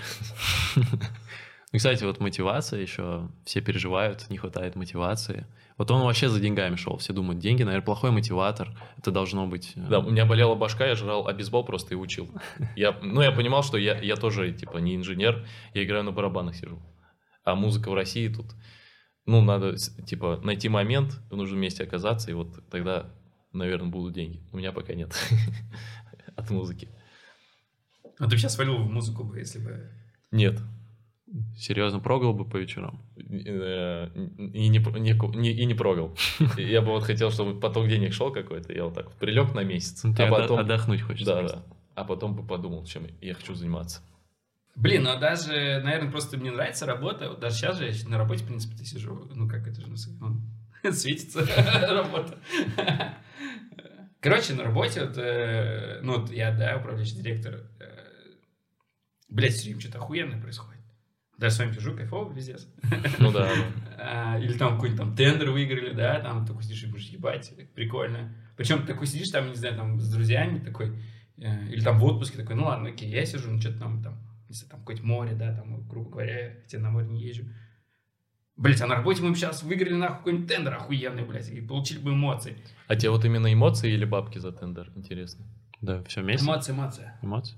[1.72, 5.46] Ну, кстати, вот мотивация еще, все переживают, не хватает мотивации.
[5.76, 9.72] Вот он вообще за деньгами шел, все думают, деньги, наверное, плохой мотиватор, это должно быть...
[9.74, 12.30] э, Да, у меня болела башка, я жрал обезбол просто и учил.
[12.76, 16.54] Я, ну, я понимал, что я, я тоже, типа, не инженер, я играю на барабанах
[16.54, 16.80] сижу.
[17.44, 18.46] А музыка в России тут,
[19.26, 23.11] ну, надо, типа, найти момент, в нужном месте оказаться, и вот тогда,
[23.52, 24.40] наверное, будут деньги.
[24.52, 25.14] У меня пока нет
[26.37, 26.88] от музыки.
[28.18, 29.90] А ты бы сейчас валил в музыку бы, если бы...
[30.31, 30.61] Нет.
[31.57, 33.02] Серьезно, прогал бы по вечерам.
[33.16, 34.09] Э,
[34.55, 36.16] И не, не, и не прогал.
[36.57, 39.64] Я бы вот хотел, чтобы поток денег шел какой-то, я вот так вот прилег на
[39.64, 40.59] месяц, Ну, а потом...
[40.61, 41.35] отдохнуть хочется.
[41.35, 41.57] Да, просто.
[41.59, 41.76] да.
[41.96, 44.02] А потом бы подумал, чем я хочу заниматься.
[44.76, 47.31] Блин, ну а даже, наверное, просто мне нравится работа.
[47.31, 49.29] Вот даже сейчас же я на работе, в принципе, сижу.
[49.35, 49.88] Ну как это же,
[50.20, 50.42] он
[50.92, 51.40] светится
[51.90, 52.38] работа.
[54.20, 57.62] Короче, на работе, вот, э, ну я, да, управляющий директор,
[59.29, 60.81] блядь, все время что-то охуенное происходит.
[61.39, 62.67] Даже с вами пишу, кайфово, пиздец.
[63.19, 63.51] Ну да.
[63.99, 68.35] А, Или там какой-нибудь там тендер выиграли, да, там такой сидишь и будешь ебать, прикольно.
[68.55, 70.99] Причем ты такой сидишь там, не знаю, там с друзьями такой,
[71.39, 74.19] э, или там в отпуске такой, ну ладно, окей, я сижу, ну что-то там, там,
[74.51, 77.45] знаю, там какое-то море, да, там, грубо говоря, хотя на море не езжу.
[78.57, 81.99] Блять, а на работе мы бы сейчас выиграли нахуй какой-нибудь тендер охуенный, блядь, и получили
[81.99, 82.57] бы эмоции.
[82.89, 84.91] А тебе вот именно эмоции или бабки за тендер?
[84.95, 85.47] Интересно.
[85.81, 86.45] Да, все вместе.
[86.45, 87.12] Эмоции, эмоции.
[87.23, 87.57] Эмоции.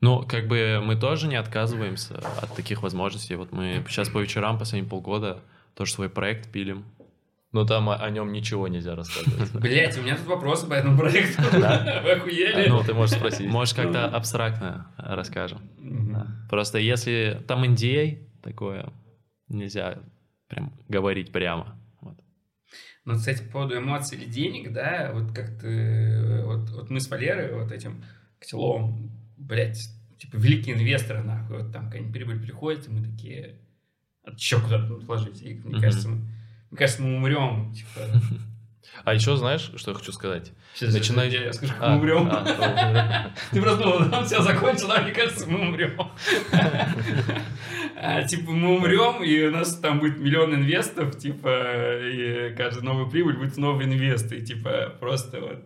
[0.00, 3.34] Ну, как бы мы тоже не отказываемся от таких возможностей.
[3.34, 5.40] Вот мы сейчас по вечерам последние полгода
[5.74, 6.84] тоже свой проект пилим.
[7.52, 9.52] Но там о, о нем ничего нельзя рассказывать.
[9.54, 11.42] Блять, у меня тут вопросы по этому проекту.
[11.52, 12.68] Вы охуели?
[12.68, 13.48] Ну, ты можешь спросить.
[13.48, 15.60] Может, как-то абстрактно расскажем.
[16.50, 18.92] Просто если там NDA такое,
[19.48, 19.98] нельзя
[20.48, 21.78] прям говорить прямо.
[23.06, 27.08] Ну, кстати, по поводу эмоций или денег, да, вот как-то, э, вот, вот мы с
[27.08, 28.04] Валерой, вот этим
[28.40, 33.58] Котеловым, блядь, типа великие инвесторы, нахуй, вот там какая-нибудь прибыль приходит, и мы такие,
[34.24, 36.16] а еще куда-то вложить, и мне кажется, мы,
[36.70, 38.00] мне кажется, мы умрем, типа,
[39.04, 40.52] А еще знаешь, что я хочу сказать?
[40.74, 42.28] сейчас Начинай- я скажу, как А, мы умрем.
[42.30, 45.92] а, Ты просто думал, там все закончилось, а мне кажется, мы умрем.
[47.98, 53.06] А, Типа, мы умрем, и у нас там будет миллион инвестов, типа, и каждая новая
[53.10, 55.64] прибыль будет новый инвест, и типа, просто вот...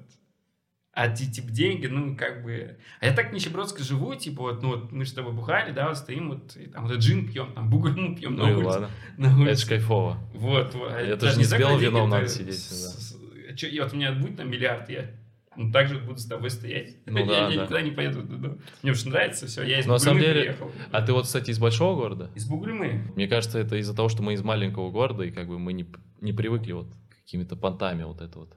[1.03, 2.77] А ти- типа деньги, ну, как бы...
[3.01, 5.89] А я так нищебродско живу, типа, вот, ну, вот мы же с тобой бухали, да,
[5.89, 8.69] вот стоим, вот, и там, вот джин пьем, там, бугульму пьем на Ну и улице.
[8.69, 8.91] ладно.
[9.17, 9.65] На Это улице.
[9.65, 10.19] ж кайфово.
[10.35, 10.93] Вот, вот.
[10.93, 13.93] Это Даже же не с белым вином надо это сидеть, с- с- чё, и вот
[13.93, 15.11] у меня будет там миллиард, я
[15.57, 16.97] ну, так же буду с тобой стоять.
[17.07, 17.63] Ну я, да, я да.
[17.63, 18.23] никуда не поеду.
[18.29, 20.73] ну, Мне уж нравится, все, я из Но на самом Бугульмы деле- приехал.
[20.93, 22.31] А ты вот, кстати, из большого города?
[22.35, 23.11] Из Бугульмы.
[23.17, 25.87] Мне кажется, это из-за того, что мы из маленького города, и как бы мы не,
[26.21, 26.93] не привыкли вот
[27.25, 28.57] какими-то понтами вот это вот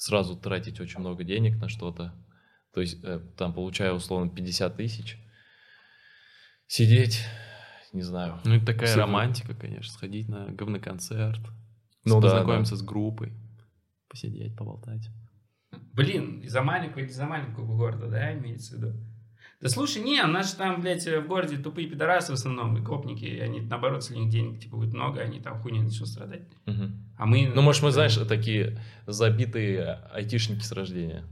[0.00, 2.14] сразу тратить очень много денег на что-то.
[2.72, 5.18] То есть э, там получаю условно 50 тысяч.
[6.66, 7.26] Сидеть,
[7.92, 8.40] не знаю.
[8.44, 9.02] Ну, это такая Супер.
[9.02, 11.40] романтика, конечно, сходить на говноконцерт,
[12.04, 13.34] Ну да, познакомиться с группой,
[14.08, 15.10] посидеть, поболтать.
[15.92, 18.94] Блин, из-за маленького или из-за маленького города, да, имеется в виду?
[19.60, 22.80] Да слушай, не, у нас же там, блядь, в городе тупые пидорасы в основном, и
[22.80, 26.08] гопники, и они, наоборот, если у них денег, типа, будет много, они там хуйней начнут
[26.08, 26.42] страдать.
[26.64, 27.12] Мгм.
[27.18, 27.46] А мы...
[27.54, 31.24] Ну, может, мы, знаешь, такие забитые айтишники с рождения.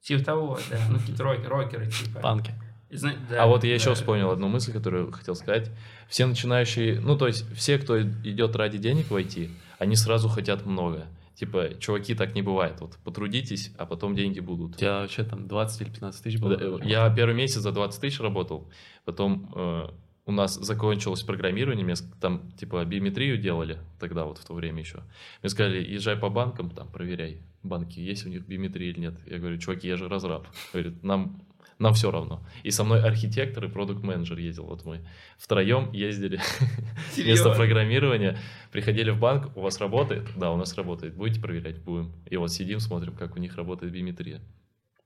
[0.00, 2.20] Типа того, да, ну, какие-то рокеры, рокеры, типа.
[2.20, 2.52] Панки.
[2.90, 3.94] Зна- да, а вот я еще да.
[3.94, 5.70] вспомнил одну мысль, которую хотел сказать.
[6.08, 10.66] Все начинающие, ну, то есть все, кто идет ради денег в IT, они сразу хотят
[10.66, 11.06] много.
[11.36, 12.80] Типа, чуваки, так не бывает.
[12.80, 14.76] Вот потрудитесь, а потом деньги У будут.
[14.78, 16.54] тебя вообще там 20 или 15 тысяч было?
[16.54, 18.68] Э, Я первый месяц за 20 тысяч работал,
[19.04, 19.88] потом э,
[20.24, 25.02] у нас закончилось программирование, мне там типа биометрию делали тогда вот в то время еще.
[25.42, 29.14] Мне сказали, езжай по банкам, там проверяй банки, есть у них биометрия или нет.
[29.26, 30.46] Я говорю, чуваки, я же разраб.
[30.72, 31.42] Говорит, нам
[31.78, 32.42] нам все равно.
[32.62, 34.64] И со мной архитектор и продукт-менеджер ездил.
[34.64, 35.06] Вот мы
[35.38, 37.54] втроем ездили вместо Серьезно?
[37.54, 38.38] программирования.
[38.72, 40.26] Приходили в банк, у вас работает?
[40.36, 41.14] Да, у нас работает.
[41.14, 41.78] Будете проверять?
[41.82, 42.12] Будем.
[42.30, 44.40] И вот сидим, смотрим, как у них работает биометрия.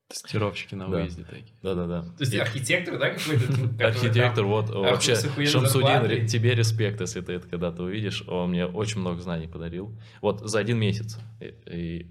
[0.09, 0.97] Тестировщики на Да.
[0.99, 1.55] выезде такие.
[1.63, 2.03] Да-да-да.
[2.03, 3.87] То есть И- архитектор, да, какой-то?
[3.87, 8.25] Архитектор, вот, вообще, Шамсудин, тебе респект, если ты это когда-то увидишь.
[8.27, 9.97] Он мне очень много знаний подарил.
[10.21, 11.17] Вот за один месяц.
[11.41, 12.07] И, и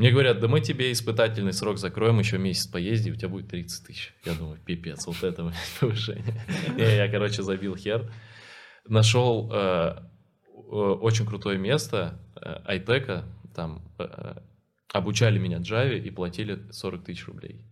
[0.00, 3.86] мне говорят, да мы тебе испытательный срок закроем, еще месяц поезди, у тебя будет 30
[3.86, 4.14] тысяч.
[4.24, 6.40] Я думаю, пипец, вот это повышение.
[6.78, 8.10] Я, короче, забил хер.
[8.88, 9.96] Нашел э,
[10.54, 14.36] очень крутое место, э, айтека, там э,
[14.92, 17.66] обучали меня Java и платили 40 тысяч рублей.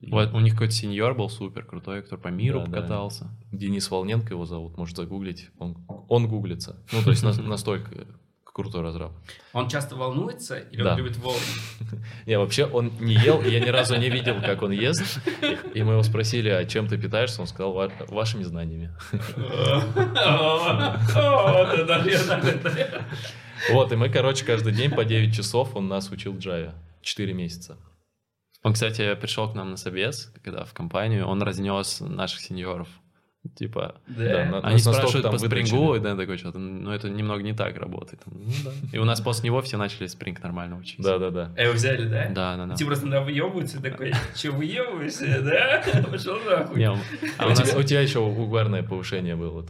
[0.00, 2.72] Вот у них какой-то сеньор был супер крутой, который по миру Да, да.
[2.72, 3.30] покатался.
[3.52, 5.48] Денис Волненко его зовут, может загуглить.
[5.58, 6.84] Он, он гуглится.
[6.92, 8.06] Ну, то есть нас- настолько
[8.56, 9.12] крутой разраб.
[9.52, 10.92] Он часто волнуется или Да.
[10.92, 11.40] он любит волны?
[12.26, 15.20] Не, вообще он не ел, я ни разу не видел, как он ест.
[15.74, 17.42] И мы его спросили, а чем ты питаешься?
[17.42, 18.90] Он сказал, «Ва- вашими знаниями.
[23.72, 26.72] Вот, и мы, короче, каждый день по 9 часов он нас учил Java.
[27.02, 27.76] 4 месяца.
[28.62, 32.88] Он, кстати, пришел к нам на собес, когда в компанию, он разнес наших сеньоров.
[33.54, 37.42] Типа, Да, на- они спрашивают там по спрингу, и Дэн такой что-то, ну это немного
[37.42, 38.22] не так работает.
[38.26, 38.70] Ну да.
[38.92, 41.00] И у нас после него все начали спринг нормально учить.
[41.02, 41.52] Да-да-да.
[41.56, 42.28] А его взяли, да?
[42.30, 42.74] Да, да, да.
[42.74, 46.02] Типа просто надо выебываться, такой, че, выебываешься, да?
[46.10, 46.78] Пошел нахуй.
[46.78, 49.64] Не, а у нас- тебя, у тебя еще угарное повышение было,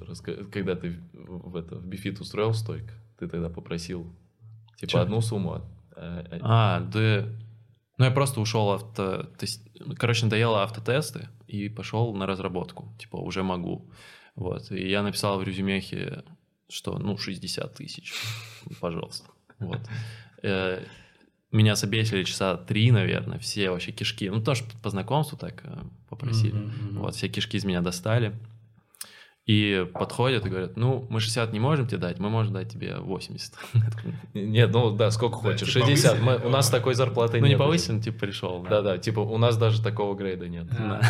[0.53, 2.85] когда ты в, это, в Бифит устроил стойк,
[3.19, 4.07] ты тогда попросил
[4.77, 5.55] типа одну сумму.
[5.55, 5.63] а-
[5.97, 7.25] а- А, да.
[7.99, 9.23] Ну, я просто ушел авто...
[9.23, 9.63] То есть,
[9.99, 12.93] короче, надоело автотесты и пошел на разработку.
[12.99, 13.91] Типа, уже могу.
[14.35, 14.71] Вот.
[14.71, 16.25] И я написал в резюмехе,
[16.69, 18.13] что, ну, 60 тысяч.
[18.81, 19.31] Пожалуйста.
[19.59, 19.81] Вот.
[20.43, 20.83] Э,
[21.53, 24.29] Меня собесили часа три, наверное, все вообще кишки.
[24.29, 25.79] Ну, тоже по знакомству так э,
[26.11, 26.71] попросили.
[26.99, 28.35] Вот, все кишки из меня достали.
[29.47, 32.97] И подходят и говорят, ну, мы 60 не можем тебе дать, мы можем дать тебе
[32.97, 33.55] 80.
[34.35, 35.73] Нет, ну да, сколько хочешь.
[35.73, 36.19] типа 60.
[36.21, 37.59] Мы- повысили, у нас такой зарплаты Ну, не нет.
[37.59, 38.63] повысили, типа пришел.
[38.69, 40.67] Да-да, типа у нас даже такого грейда нет.
[40.77, 41.01] А.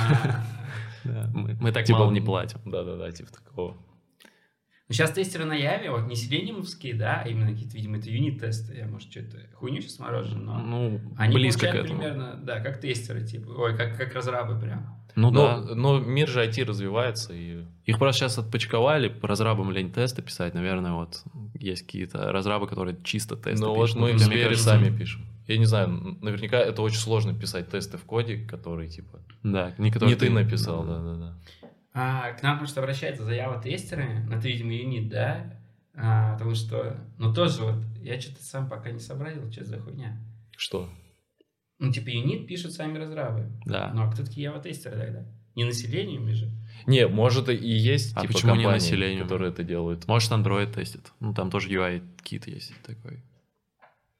[1.61, 2.61] Мы так Типа, мало не платим.
[2.65, 3.77] Да-да-да, типа такого.
[4.89, 8.77] Ну, сейчас тестеры на Яве, вот не селениумские, да, а именно какие-то, видимо, это юнит-тесты.
[8.77, 10.59] Я, может, что-то хуйню сейчас морожу, но...
[10.61, 11.99] Ну, Они близко к этому.
[12.01, 15.05] примерно, да, как тестеры, типа, ой, как, как разрабы прям.
[15.17, 15.75] Ну но, да.
[15.75, 20.53] но мир же IT развивается, и Их просто сейчас отпочковали, по разрабам лень тесты писать,
[20.53, 21.25] наверное, вот
[21.55, 24.01] есть какие-то разрабы, которые чисто тесты ну вот пишут.
[24.01, 25.27] мы в Хотя, мне Сбере кажется, сами пишем.
[25.47, 25.89] Я не знаю,
[26.21, 30.29] наверняка это очень сложно писать тесты в коде, которые типа Да, не, которые не ты
[30.29, 31.35] написал, да-да-да.
[31.95, 35.59] А, к нам просто обращается заява тестеры, на ты, видимо, юнит, да?
[35.95, 39.81] А, потому что, ну, тоже вот, я что-то сам пока не сообразил, что это за
[39.81, 40.21] хуйня.
[40.59, 40.91] Что?
[41.79, 43.51] Ну, типа, unit пишут сами разрабы.
[43.67, 43.93] Да.
[43.95, 45.27] Ну, а кто такие Java-тестеры тогда?
[45.55, 46.51] Не населением же.
[46.87, 49.23] Не, может и есть А типа почему не компании, населению?
[49.23, 50.07] которые это делают.
[50.07, 51.13] Может, Android тестит.
[51.21, 53.23] Ну, там тоже UI kit есть такой.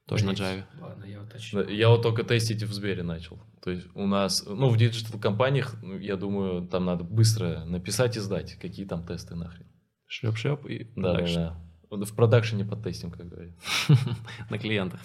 [0.07, 0.65] Тоже на Блин, Java.
[0.81, 3.41] Ладно, я вот Да, Я вот только тестить в Сбере начал.
[3.63, 8.21] То есть у нас, ну, в диджитал-компаниях, ну, я думаю, там надо быстро написать и
[8.21, 9.67] сдать, какие там тесты нахрен.
[10.07, 11.35] Шлеп-шлеп и Да, да, дальше.
[11.35, 11.66] да.
[11.89, 13.53] В продакшене потестим, как говорят.
[14.51, 15.01] на клиентах.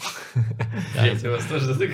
[0.93, 1.91] Блять, у вас тоже так...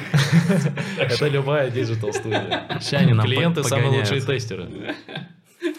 [0.97, 2.79] Это любая диджитал студия.
[2.79, 4.95] Клиенты по- самые лучшие тестеры.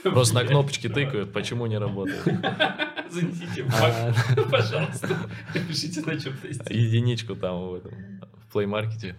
[0.03, 2.23] Просто на кнопочки тыкают, почему не работает.
[3.11, 4.13] Занесите в А,
[4.51, 5.17] пожалуйста.
[5.55, 6.69] Напишите, на чем тестить.
[6.71, 9.17] Единичку там в этом, в плеймаркете.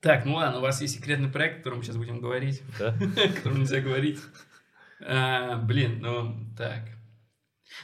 [0.00, 2.88] Так, ну ладно, у вас есть секретный проект, о котором мы сейчас будем говорить, Да?
[2.90, 4.20] о котором нельзя говорить.
[5.00, 6.82] А, Блин, ну так.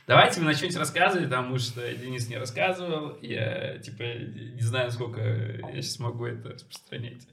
[0.07, 3.17] Давайте вы начнете рассказывать, потому что Денис не рассказывал.
[3.23, 7.27] Я, типа, не знаю, сколько я сейчас могу это распространять.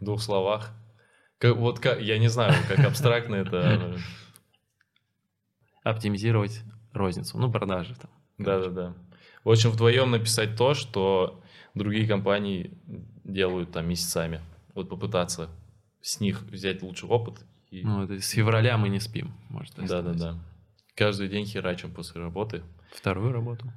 [0.00, 0.72] В двух словах.
[1.38, 3.98] Как, вот как, я не знаю, как абстрактно это.
[5.82, 7.38] Оптимизировать розницу.
[7.38, 8.10] Ну, продажи там.
[8.38, 8.94] Да-да-да.
[9.44, 11.42] В общем, вдвоем написать то, что
[11.74, 12.78] другие компании
[13.24, 14.40] делают там месяцами.
[14.74, 15.50] Вот попытаться
[16.00, 17.44] с них взять лучший опыт.
[17.70, 17.82] И...
[17.82, 19.74] Ну, это с февраля мы не спим, может.
[19.76, 20.38] Да-да-да.
[20.94, 22.62] Каждый день херачим после работы.
[22.94, 23.72] Вторую работу.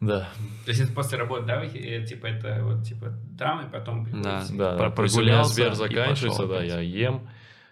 [0.00, 0.30] Да,
[0.64, 4.04] То есть это после работы, да, вы, э, типа, это вот, типа, там, и потом
[4.22, 4.40] Да.
[4.40, 4.56] приходите?
[4.56, 4.76] да.
[4.76, 6.68] Меня прогулялся Сбер заканчивается, да, опять.
[6.68, 7.28] я ем,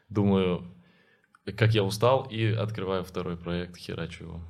[0.09, 0.75] думаю,
[1.57, 4.43] как я устал, и открываю второй проект, херачу его.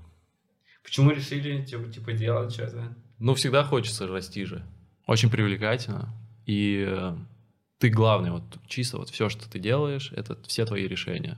[0.82, 2.96] Почему решили, типа, типа делать что-то?
[3.18, 4.64] Ну, всегда хочется расти же.
[5.06, 6.14] Очень привлекательно.
[6.46, 7.14] И э,
[7.78, 11.36] ты главный, вот чисто вот все, что ты делаешь, это все твои решения.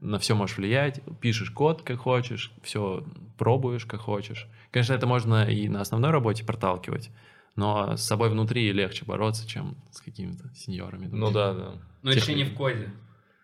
[0.00, 3.04] На все можешь влиять, пишешь код как хочешь, все
[3.38, 4.46] пробуешь как хочешь.
[4.70, 7.10] Конечно, это можно и на основной работе проталкивать,
[7.56, 11.06] но с собой внутри легче бороться, чем с какими-то сеньорами.
[11.06, 11.72] Ну да, да.
[12.02, 12.92] Но Тех- решение в коде.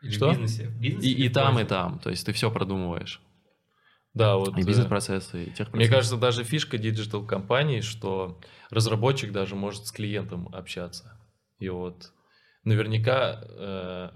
[0.02, 0.28] Или Что?
[0.28, 0.68] в бизнесе.
[0.68, 1.98] В бизнесе И, и в там, и там.
[1.98, 3.20] То есть ты все продумываешь.
[4.14, 4.56] Да, вот.
[4.56, 5.76] И э, бизнес-процессы, и техпроцессы.
[5.76, 11.16] Мне кажется, даже фишка диджитал компании, что разработчик даже может с клиентом общаться.
[11.58, 12.12] И вот
[12.64, 14.10] наверняка э,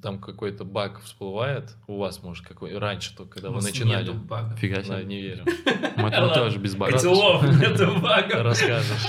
[0.00, 1.76] там какой-то баг всплывает.
[1.86, 4.04] У вас, может, какой раньше, то когда У вы начинали.
[4.06, 4.58] нету багов.
[4.58, 5.04] Фига Да, себе.
[5.04, 5.44] не верю.
[5.96, 6.94] Мы тоже без багов.
[6.96, 8.42] Котелов, нету багов.
[8.42, 9.06] Расскажешь.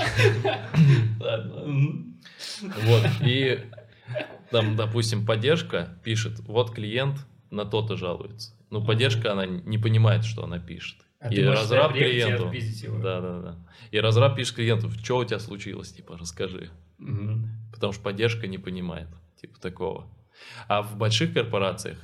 [1.19, 2.03] Ладно.
[2.61, 3.05] Вот.
[3.21, 3.59] И
[4.51, 7.17] там, допустим, поддержка пишет, вот клиент
[7.49, 8.53] на то-то жалуется.
[8.69, 10.97] Но поддержка, она не понимает, что она пишет.
[11.19, 12.51] А И разраб клиенту.
[13.01, 13.55] Да, да, да.
[13.91, 16.69] И разраб пишет клиенту, что у тебя случилось, типа, расскажи.
[16.97, 17.47] Мгм.
[17.71, 19.07] Потому что поддержка не понимает,
[19.39, 20.07] типа такого.
[20.67, 21.97] А в больших корпорациях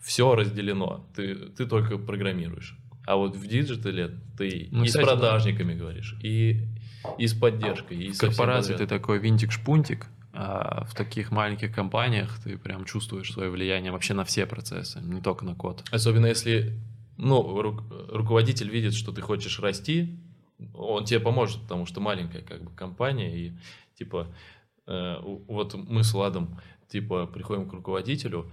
[0.00, 1.06] все разделено.
[1.14, 2.76] Ты, ты только программируешь.
[3.06, 5.12] А вот в диджитале ты Ну, и кстати, с да.
[5.16, 6.66] продажниками говоришь, и,
[7.18, 12.58] и с поддержкой, и В корпорации ты такой винтик-шпунтик, а в таких маленьких компаниях ты
[12.58, 15.84] прям чувствуешь свое влияние вообще на все процессы, не только на код.
[15.92, 16.78] Особенно если
[17.16, 20.18] ну, ру- руководитель видит, что ты хочешь расти,
[20.74, 23.52] он тебе поможет, потому что маленькая как бы компания, и
[23.96, 24.34] типа
[24.86, 28.50] э, вот мы с Владом типа приходим к руководителю,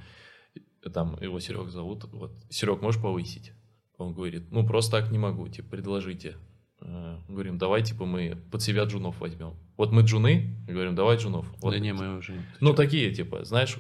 [0.94, 3.54] там его Серег зовут, вот, Серег, можешь повысить?
[3.98, 6.36] Он говорит, ну просто так не могу, типа предложите.
[6.82, 9.56] Э, Говорим, давай типа мы под себя джунов возьмем.
[9.78, 11.46] Вот мы джуны, говорим, давай джунов.
[11.62, 12.34] Вот да не, мы уже...
[12.60, 13.78] ну, такие, типа, знаешь,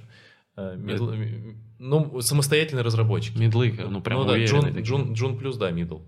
[0.55, 3.37] э, мидл- м- ну, самостоятельные разработчики.
[3.37, 4.83] Мидлы, ну прям ну, да, джун, такие.
[4.83, 5.99] джун, джун плюс, да, мидл.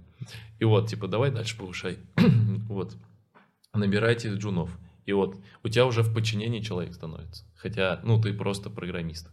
[0.59, 1.97] И вот, типа, давай дальше повышай.
[2.69, 2.95] вот.
[3.73, 4.77] Набирайте джунов.
[5.05, 7.45] И вот, у тебя уже в подчинении человек становится.
[7.55, 9.29] Хотя, ну, ты просто программист.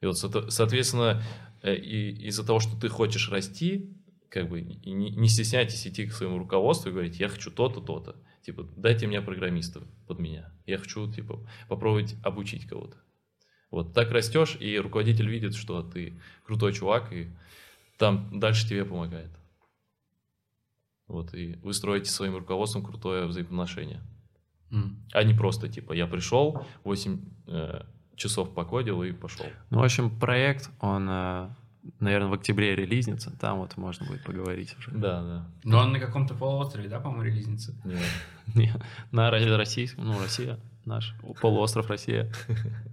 [0.00, 1.22] И вот, соот- соответственно,
[1.62, 3.96] э, из-за того, что ты хочешь расти,
[4.28, 8.16] как бы, не, не стесняйтесь идти к своему руководству и говорить, я хочу то-то, то-то.
[8.42, 10.52] Типа, дайте мне программистов под меня.
[10.66, 12.96] Я хочу, типа, попробовать обучить кого-то.
[13.70, 17.30] Вот так растешь, и руководитель видит, что ты крутой чувак, и
[17.96, 19.30] там дальше тебе помогает.
[21.06, 24.02] Вот, и вы строите своим руководством крутое взаимоотношение.
[25.12, 27.82] А не просто, типа, я пришел, 8 э,
[28.16, 29.46] часов покодил и пошел.
[29.70, 31.06] Ну, в общем, проект, он,
[32.00, 33.36] наверное, в октябре релизнится.
[33.38, 34.90] Там вот можно будет поговорить уже.
[34.92, 35.50] Да, да.
[35.64, 37.74] Но он на каком-то полуострове, да, по-моему, релизница?
[37.84, 38.00] Нет.
[38.54, 38.72] Не,
[39.10, 42.32] На Ро- российском, ну, Россия, наш полуостров Россия.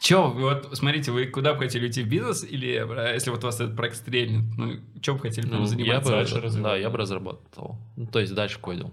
[0.00, 3.46] Че, вот смотрите, вы куда бы хотели уйти в бизнес, или э, если вот у
[3.46, 6.10] вас этот проект стрельнет, ну, что бы хотели там Ну, я заниматься?
[6.10, 7.76] бы, дальше да, я бы разработал.
[7.96, 8.92] Ну, то есть дальше кодил.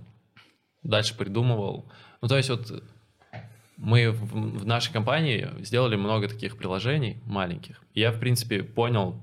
[0.83, 1.91] Дальше придумывал.
[2.21, 2.83] Ну, то есть вот
[3.77, 7.81] мы в, в нашей компании сделали много таких приложений маленьких.
[7.93, 9.21] Я, в принципе, понял,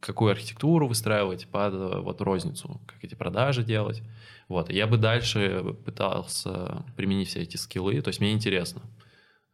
[0.00, 4.02] какую архитектуру выстраивать под э, вот розницу, как эти продажи делать.
[4.48, 4.70] Вот.
[4.70, 8.00] Я бы дальше пытался применить все эти скиллы.
[8.02, 8.82] То есть мне интересно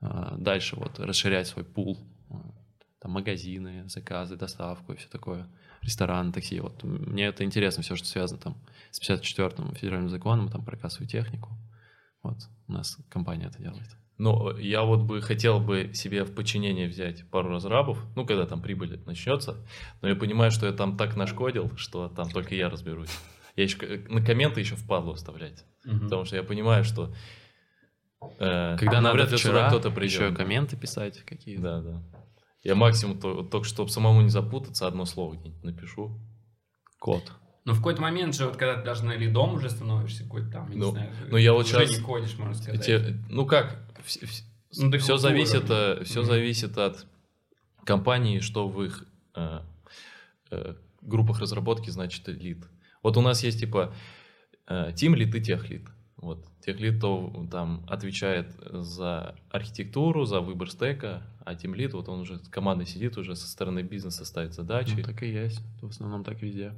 [0.00, 1.98] э, дальше вот расширять свой пул.
[3.10, 5.46] Э, Там магазины, заказы, доставку и все такое.
[5.82, 6.60] Ресторан, такси.
[6.60, 8.56] Вот мне это интересно, все, что связано там
[8.90, 11.48] с 54-м федеральным законом, там про кассовую технику.
[12.22, 12.36] Вот
[12.68, 13.88] у нас компания это делает.
[14.18, 18.60] Ну, я вот бы хотел бы себе в подчинение взять пару разрабов, ну, когда там
[18.60, 19.56] прибыль начнется,
[20.02, 23.08] но я понимаю, что я там так нашкодил, что там только я разберусь.
[23.56, 26.00] Я еще к- на комменты еще впадло вставлять, Мгм.
[26.00, 27.14] потому что я понимаю, что
[28.38, 30.36] э, Когда навряд надо ли кто-то еще придет.
[30.36, 31.62] комменты писать какие-то.
[31.62, 32.02] Да, да.
[32.62, 36.18] Я максимум то- только, чтобы самому не запутаться, одно слово где-нибудь напишу.
[36.98, 37.32] Код.
[37.64, 40.68] Ну, в какой-то момент же, вот когда ты даже на лидом уже становишься какой-то там,
[40.68, 42.84] я не Ну, знаю, ну, я вот уже щас- не ходишь, можно сказать.
[42.84, 44.20] Те- ну как, все,
[44.76, 45.16] Ну, ты культура.
[45.18, 45.64] зависит,
[46.06, 46.26] все Мгм.
[46.26, 47.06] зависит от
[47.84, 49.60] компании, что в их э,
[50.50, 52.66] э, группах разработки значит лид.
[53.02, 53.94] Вот у нас есть типа
[54.96, 55.86] тим лид и техлид.
[56.20, 56.44] Вот.
[56.60, 62.38] Техлид то там отвечает за архитектуру, за выбор стека, а тим лид вот он уже
[62.38, 64.94] с командой сидит уже со стороны бизнеса ставит задачи.
[64.96, 65.62] Ну, так и есть.
[65.80, 66.74] В основном так везде.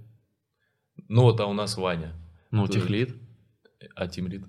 [1.09, 2.12] Ну вот, а у нас Ваня,
[2.53, 3.16] Ну, Тоже- техлит
[3.97, 4.45] а тим лид.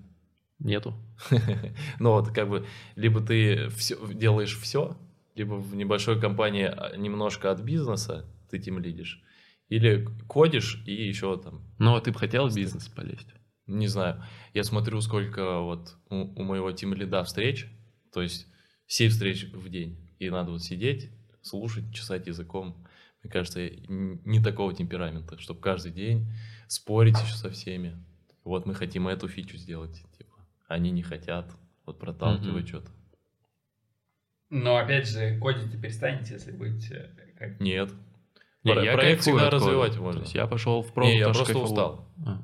[0.60, 0.94] нету.
[1.98, 2.64] Ну вот, как бы,
[2.94, 4.96] либо ты всё- делаешь все,
[5.34, 9.20] либо в небольшой компании а, немножко от бизнеса ты тем лидишь,
[9.68, 13.26] или кодишь и еще там, Но ты бы хотел в бизнес полезть?
[13.66, 17.66] Не знаю, я смотрю, сколько вот у, у моего тим лида встреч,
[18.12, 18.46] то есть
[18.86, 21.10] 7 встреч в день, и надо вот сидеть,
[21.42, 22.86] слушать, чесать языком.
[23.22, 26.30] Мне кажется, я не такого темперамента, чтобы каждый день
[26.68, 27.96] спорить еще со всеми.
[28.44, 30.34] Вот мы хотим эту фичу сделать, типа,
[30.68, 31.50] они не хотят,
[31.86, 32.66] вот проталкивать Мгм.
[32.68, 32.90] что-то.
[34.50, 37.58] Но опять же, кодить перестанете, если будете как...
[37.60, 37.90] Нет.
[38.62, 40.20] Не, Про- я проект всегда развивать То можно.
[40.20, 41.64] есть я пошел в прог, Не, я просто кайфовал.
[41.70, 42.12] устал.
[42.26, 42.42] А,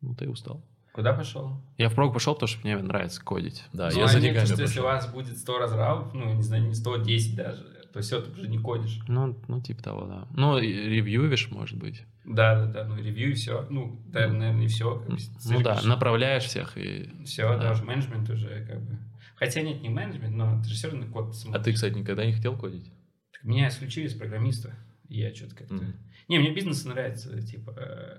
[0.00, 0.64] ну ты устал.
[0.92, 1.60] Куда пошел?
[1.76, 3.64] Я в прог пошел, потому что мне нравится кодить.
[3.72, 4.96] Да, Ну, я а за деньгами кажется, если у пошел.
[4.96, 8.58] вас будет 100 разрабов, ну, не знаю, не 110 даже, то все, ты уже не
[8.58, 9.00] кодишь.
[9.06, 10.26] Ну, ну, типа того, да.
[10.34, 12.02] Ну, и ревьювишь, может быть.
[12.24, 13.66] Да, да, да, ну, ревью и все.
[13.70, 14.38] Ну, да, Ну.
[14.38, 15.04] наверное, не все.
[15.46, 17.10] Ну да, направляешь всех и...
[17.24, 17.58] Все, да.
[17.58, 18.98] да, уже менеджмент уже как бы...
[19.36, 21.64] Хотя нет, не менеджмент, но ты же все равно код А смотришь.
[21.64, 22.92] ты, кстати, никогда не хотел кодить?
[23.32, 24.74] Так Меня исключили с программиста.
[25.08, 25.74] и Я что-то как-то...
[25.74, 25.94] Мгм.
[26.28, 27.70] Не, мне бизнес нравится, типа...
[27.78, 28.18] э,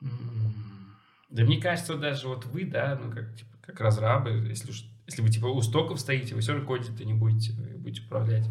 [0.00, 5.20] Да мне кажется, даже вот вы, да, ну как, типа, как разрабы, если, уж- если
[5.22, 8.44] вы типа у стоков стоите, вы все равно кодить-то не будете, вы будете управлять.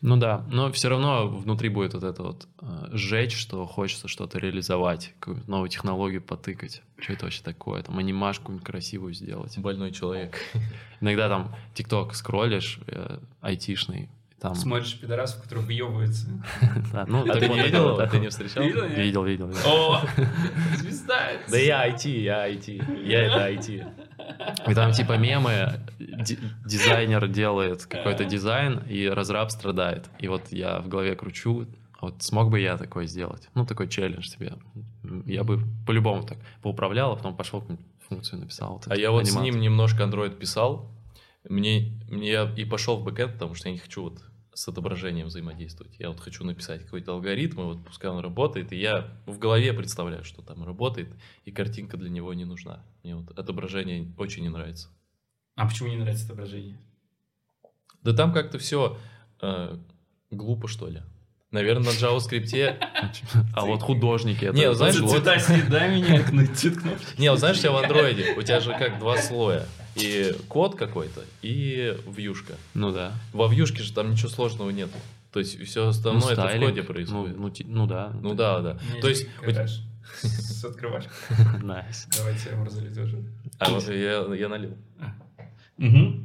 [0.00, 4.38] Ну да, но все равно внутри будет вот это вот э, сжечь, что хочется что-то
[4.38, 6.82] реализовать, какую-то новую технологию потыкать.
[6.98, 7.82] Что это вообще такое?
[7.82, 9.58] Там анимашку красивую сделать.
[9.58, 10.36] Больной человек.
[11.00, 14.08] Иногда там ТикТок скроллишь, э, айтишный,
[14.40, 14.54] там...
[14.54, 16.26] Смотришь пидорасов, которые выебываются.
[16.92, 18.08] Да, ну, А ты это видел?
[18.08, 18.62] ты не встречал?
[18.62, 19.24] Видел?
[19.24, 19.50] Видел.
[19.66, 20.00] О,
[20.76, 21.32] звезда!
[21.50, 23.04] Да я IT, я IT.
[23.04, 23.86] Я это IT.
[24.70, 30.06] И там типа мемы, ди- дизайнер делает какой-то дизайн, и разраб страдает.
[30.18, 31.66] И вот я в голове кручу,
[32.00, 33.48] вот смог бы я такое сделать?
[33.54, 34.52] Ну, такой челлендж себе.
[35.26, 37.64] Я бы по-любому так поуправлял, а потом пошел
[38.08, 38.74] функцию написал.
[38.74, 39.52] вот А я вот с анимацию.
[39.52, 40.90] ним немножко Android писал.
[41.48, 44.22] Мне, мне я и пошел в бэкэнд, потому что я не хочу вот
[44.58, 45.94] с отображением взаимодействовать.
[46.00, 49.72] Я вот хочу написать какой-то алгоритм, и вот пускай он работает, и я в голове
[49.72, 51.08] представляю, что там работает,
[51.44, 52.84] и картинка для него не нужна.
[53.04, 54.88] Мне вот отображение очень не нравится.
[55.54, 56.76] А почему не нравится отображение?
[58.02, 58.98] Да там как-то все
[60.30, 61.02] глупо, что ли.
[61.52, 62.78] Наверное, на JavaScript...
[63.54, 64.56] А вот художники это...
[64.56, 64.96] Не, знаешь.
[64.96, 67.20] Цвета цвет кнопки.
[67.20, 69.66] Не, вот знаешь, у тебя в андроиде, у тебя же как два слоя.
[70.00, 72.54] И код какой-то, и вьюшка.
[72.74, 73.12] Ну да.
[73.32, 74.90] Во вьюшке же там ничего сложного нет.
[75.32, 77.36] То есть все Ну, остальное это в коде происходит.
[77.36, 78.12] Ну, ну, ти- ну да.
[78.20, 78.78] Ну да, да.
[78.90, 79.80] Меня То есть, гараж
[80.22, 81.12] с открывашкой.
[81.62, 82.08] Nice.
[82.16, 83.22] Давайте я вам разолью тоже.
[83.58, 84.74] а вот я, я налил.
[85.76, 86.24] Мгм.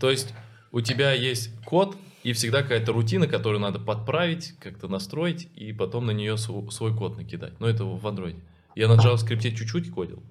[0.00, 0.34] То есть
[0.70, 6.06] у тебя есть код, и всегда какая-то рутина, которую надо подправить, как-то настроить, и потом
[6.06, 7.58] на нее свой, свой код накидать.
[7.60, 8.36] Но это в Android.
[8.74, 10.22] Я на JavaScript чуть-чуть кодил.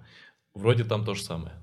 [0.53, 1.53] Вроде там то же самое.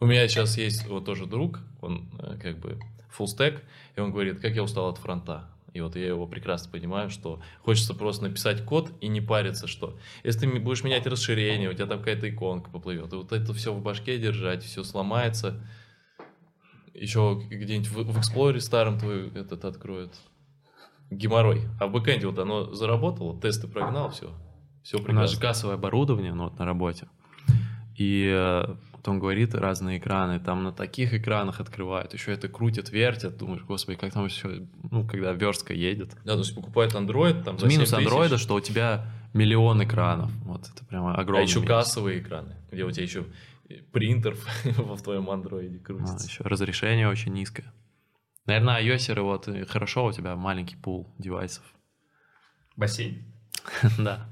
[0.00, 2.78] У меня сейчас есть вот тоже друг, он э, как бы
[3.18, 3.62] stack,
[3.96, 5.50] и он говорит, как я устал от фронта.
[5.74, 9.98] И вот я его прекрасно понимаю, что хочется просто написать код и не париться, что
[10.22, 13.74] если ты будешь менять расширение, у тебя там какая-то иконка поплывет, и вот это все
[13.74, 15.60] в башке держать, все сломается,
[16.94, 20.14] еще где-нибудь в, в Explorer старом твой этот откроет.
[21.10, 21.62] Геморрой.
[21.80, 24.32] А в бэкэнде вот оно заработало, тесты прогнал, все.
[24.84, 25.18] Все прекрасно.
[25.18, 27.08] У нас же кассовое оборудование, ну вот на работе.
[27.96, 28.64] И
[29.08, 33.36] э, вот он говорит разные экраны, там на таких экранах открывают, еще это крутят, вертят,
[33.36, 36.16] думаешь, господи, как там еще, ну, когда верстка едет.
[36.24, 40.68] Да, то есть покупают Android, там за Минус Android, что у тебя миллион экранов, вот
[40.68, 41.44] это прямо огромный.
[41.44, 41.68] А еще минус.
[41.68, 43.26] кассовые экраны, где у тебя еще
[43.92, 46.26] принтер в твоем андроиде крутится.
[46.26, 47.72] А, еще разрешение очень низкое.
[48.46, 51.64] Наверное, iOS вот хорошо, у тебя маленький пул девайсов.
[52.76, 53.24] Бассейн.
[53.98, 54.28] Да.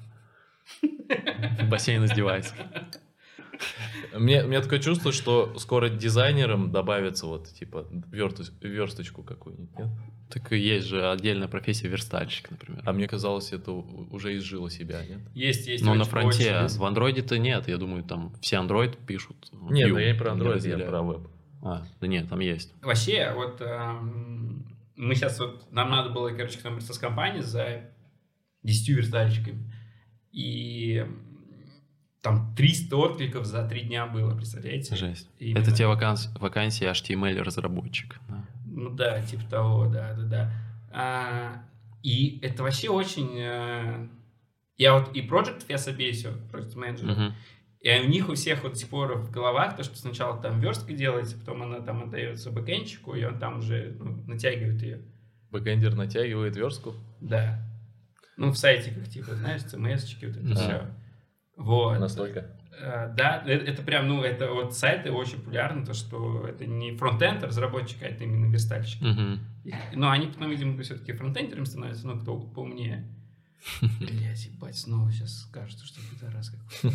[1.69, 2.57] Бассейн из девайсов.
[4.15, 9.89] Мне, у меня такое чувство, что скоро дизайнерам добавится вот, типа, версточ, версточку какую-нибудь, нет?
[10.29, 12.83] Так и есть же отдельная профессия верстальщик, например.
[12.85, 15.21] А мне казалось, это уже изжило себя, нет?
[15.35, 15.85] Есть, есть.
[15.85, 16.79] Но на фронте, очень...
[16.79, 19.37] в андроиде-то нет, я думаю, там все андроид пишут.
[19.53, 21.29] Нет, ну я не про андроид, я про веб.
[21.63, 22.73] А, да нет, там есть.
[22.83, 27.91] Вообще, вот эм, мы сейчас вот, нам надо было, короче, к нам с компании за
[28.63, 29.73] 10 верстальщиками.
[30.33, 31.07] И
[32.27, 34.97] там 300 откликов за три дня было, представляете?
[34.97, 35.29] Жесть.
[35.39, 35.63] Именно.
[35.63, 38.17] Это те вакансии, вакансии HTML-разработчик.
[38.29, 38.45] Да.
[38.67, 40.53] Ну да, типа того, да, да, да.
[40.93, 41.63] А,
[42.03, 43.39] и это вообще очень...
[43.41, 44.09] А,
[44.77, 47.33] я вот и проект я собесил, проект менеджер, uh-huh.
[47.81, 50.59] и у них у всех вот до сих пор в головах то, что сначала там
[50.59, 55.01] верстка делается, потом она там отдается бэкэндчику, и он там уже ну, натягивает ее.
[55.53, 56.95] Бэкэндер натягивает верстку?
[57.21, 57.65] Да.
[58.37, 60.55] Ну, в сайтиках, типа, знаешь, CMS-чики, вот это да.
[60.57, 60.87] все.
[61.57, 61.99] Вот.
[61.99, 62.47] Настолько?
[62.83, 66.95] Uh, да, это, это прям, ну, это вот сайты очень популярны, то, что это не
[66.95, 69.01] frontend разработчик, а это именно верстальщик.
[69.01, 69.39] Uh-huh.
[69.95, 73.07] но они потом, видимо, все-таки фронтендерами становятся, ну, кто поумнее.
[73.81, 76.95] Блять, ебать, снова сейчас скажут, что это раз какой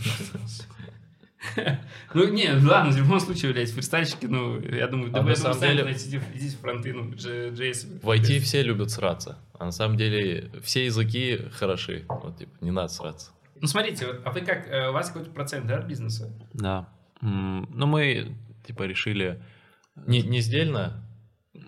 [2.14, 5.91] Ну, не, ладно, в любом случае, блядь, фристайльщики, ну, я думаю, да на самом деле...
[5.91, 6.20] Идите
[6.55, 8.01] в фронты, ну, JS.
[8.03, 12.72] В IT все любят сраться, а на самом деле все языки хороши, вот, типа, не
[12.72, 13.32] надо сраться.
[13.62, 16.34] Ну, смотрите, а вы как, э, у вас какой-то процент, да, от бизнеса?
[16.53, 16.89] Да.
[17.22, 18.36] Ну, мы,
[18.66, 19.41] типа, решили...
[20.07, 21.05] Не, не сдельно,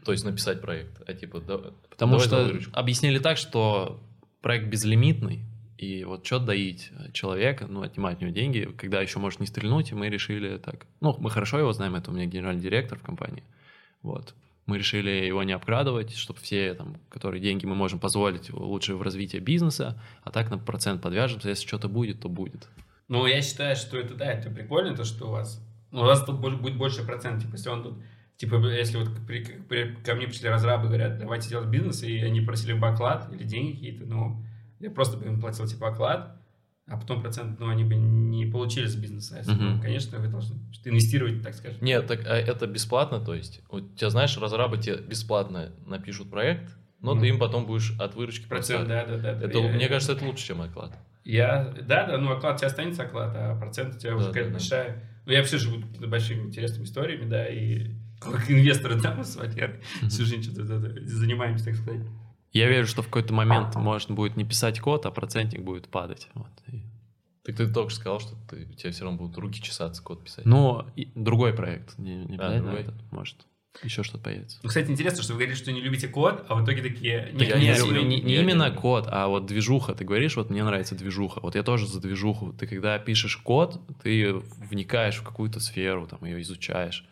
[0.04, 1.40] то есть написать проект, а типа...
[1.42, 4.02] Да, Потому что объяснили так, что
[4.42, 5.46] проект безлимитный,
[5.78, 9.92] и вот что доить человека, ну, отнимать у него деньги, когда еще может не стрельнуть,
[9.92, 10.88] и мы решили так...
[11.00, 13.44] Ну, мы хорошо его знаем, это у меня генеральный директор в компании,
[14.02, 14.34] вот
[14.66, 19.02] мы решили его не обкрадывать, чтобы все, там, которые деньги мы можем позволить лучше в
[19.02, 22.70] развитии бизнеса, а так на процент подвяжемся, если что-то будет, то будет.
[23.08, 25.62] Ну, я считаю, что это, да, это прикольно, то, что у вас,
[25.92, 27.98] ну, у вас тут будет больше процент, типа, если он тут,
[28.38, 32.42] типа, если вот при, при, ко мне пришли разрабы, говорят, давайте делать бизнес, и они
[32.42, 34.44] просили бы оклад или деньги какие-то, ну,
[34.80, 36.42] я просто бы им платил, типа, оклад,
[36.88, 39.38] а потом процент, ну, они бы не получили с бизнеса.
[39.38, 39.76] Если, uh-huh.
[39.76, 41.78] ну, конечно, вы должны инвестировать, так скажем.
[41.82, 46.76] Нет, так а это бесплатно, то есть, у тебя, знаешь, разрабы тебе бесплатно напишут проект,
[47.00, 47.22] но uh-huh.
[47.22, 48.88] ты им потом будешь от выручки процент.
[48.88, 49.32] Да, да, да.
[49.32, 50.98] Это, я, мне кажется, это лучше, чем оклад.
[51.24, 54.28] Я, да, да, ну оклад у тебя останется оклад, а процент у тебя да, уже
[54.28, 54.88] какая-то да, большая.
[54.90, 55.02] Да.
[55.26, 59.82] Ну, я вообще живу большими интересными историями, да, и как инвесторы, да, мы с Валерой
[60.10, 60.66] всю жизнь что-то
[61.06, 62.02] занимаемся, так сказать.
[62.54, 66.30] Я верю, что в какой-то момент можно будет не писать код, а процентник будет падать.
[66.36, 66.50] Вот.
[67.44, 70.24] Так ты только что сказал, что ты, у тебя все равно будут руки чесаться код
[70.24, 70.46] писать.
[70.46, 72.82] Ну, другой проект, не, не а, другой?
[72.82, 73.46] этот, может.
[73.82, 74.60] Еще что-то появится.
[74.64, 77.32] Ну, кстати, интересно, что вы говорите, что не любите код, а в итоге такие...
[77.34, 78.80] Нет, я не, люблю, не, не именно люблю.
[78.80, 79.94] код, а вот движуха.
[79.94, 81.42] Ты говоришь, вот мне нравится движуха.
[81.42, 82.54] Вот я тоже за движуху.
[82.54, 84.32] Ты когда пишешь код, ты
[84.70, 87.06] вникаешь в какую-то сферу, там ее изучаешь.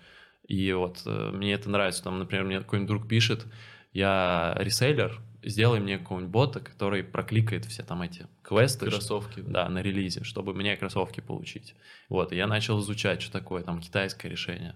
[0.48, 2.04] И вот э, мне это нравится.
[2.04, 3.48] Там, например, мне какой-нибудь друг пишет,
[3.92, 8.88] я реселлер, сделай мне какого-нибудь бота, который прокликает все там эти квесты.
[8.88, 9.42] Кроссовки.
[9.42, 11.76] Да, на релизе, чтобы мне кроссовки получить.
[12.10, 14.76] Вот, и я начал изучать, что такое там китайское решение.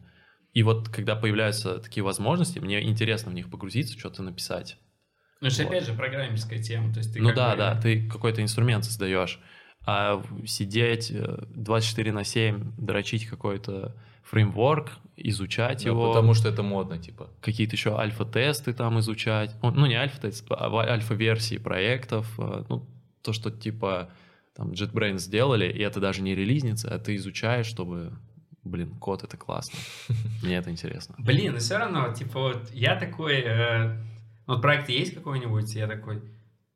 [0.54, 4.78] И вот, когда появляются такие возможности, мне интересно в них погрузиться, что-то написать.
[5.42, 5.70] Ну, это вот.
[5.70, 6.94] опять же программерская тема.
[6.94, 7.58] То есть ты ну да, бы...
[7.58, 9.40] да, ты какой-то инструмент создаешь.
[9.86, 11.14] А сидеть
[11.50, 16.08] 24 э, на 7, дрочить какой-то фреймворк, изучать да, его.
[16.10, 17.30] Потому что это модно, типа.
[17.42, 19.56] Какие-то еще альфа-тесты там изучать.
[19.62, 22.34] Ну, не альфа-тесты, а альфа-версии проектов.
[22.40, 22.88] А, ну,
[23.22, 24.10] то, что типа
[24.56, 28.14] там JetBrains сделали, и это даже не релизница, а ты изучаешь, чтобы
[28.64, 29.78] блин, код это классно.
[30.44, 31.16] Мне это интересно.
[31.20, 33.98] Блин, но все равно, типа, вот я такой, э,
[34.48, 36.22] вот проект есть какой-нибудь, я такой,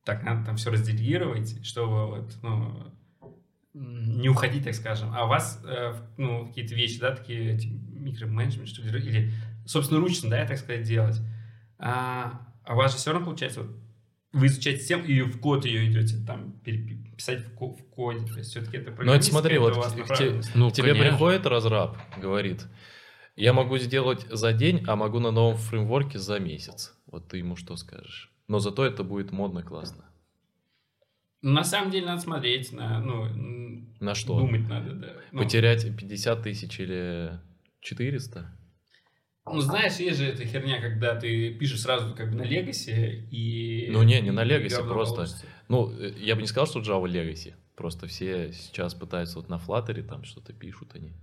[0.05, 2.93] так, надо там все разделировать, чтобы вот, ну,
[3.73, 5.11] не уходить, так скажем.
[5.13, 7.59] А у вас, э, ну, какие-то вещи, да, такие
[7.91, 9.33] микроменеджмент, что ли, или,
[9.65, 11.19] собственно, ручно, да, так сказать, делать.
[11.77, 13.75] А, а у вас же все равно получается, вот,
[14.31, 18.25] вы изучаете систему и в код ее идете там писать в, ко- в коде.
[18.31, 20.41] То есть все-таки это Ну, это смотри, вот это у вас к- те-.
[20.55, 21.09] Ну, К тебе конечно.
[21.11, 22.67] приходит разраб, говорит,
[23.35, 26.93] я могу сделать за день, а могу на новом фреймворке за месяц.
[27.07, 28.31] Вот ты ему что скажешь?
[28.47, 30.05] Но зато это будет модно, классно.
[31.41, 34.37] На самом деле надо смотреть на, ну, На что?
[34.37, 35.13] думать надо, да.
[35.31, 37.39] Ну, Потерять 50 тысяч или
[37.81, 38.55] 400?
[39.45, 43.89] Ну, знаешь, есть же эта херня, когда ты пишешь сразу как бы на Legacy и...
[43.89, 45.15] Ну, не, не на Legacy, просто.
[45.15, 45.45] получится.
[45.69, 47.55] Ну, э, я бы не сказал, что Java Legacy.
[47.75, 51.13] Просто все сейчас пытаются вот на Flutter там что-то пишут они.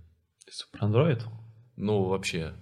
[0.71, 1.21] Про Android?
[1.75, 2.53] Ну, вообще.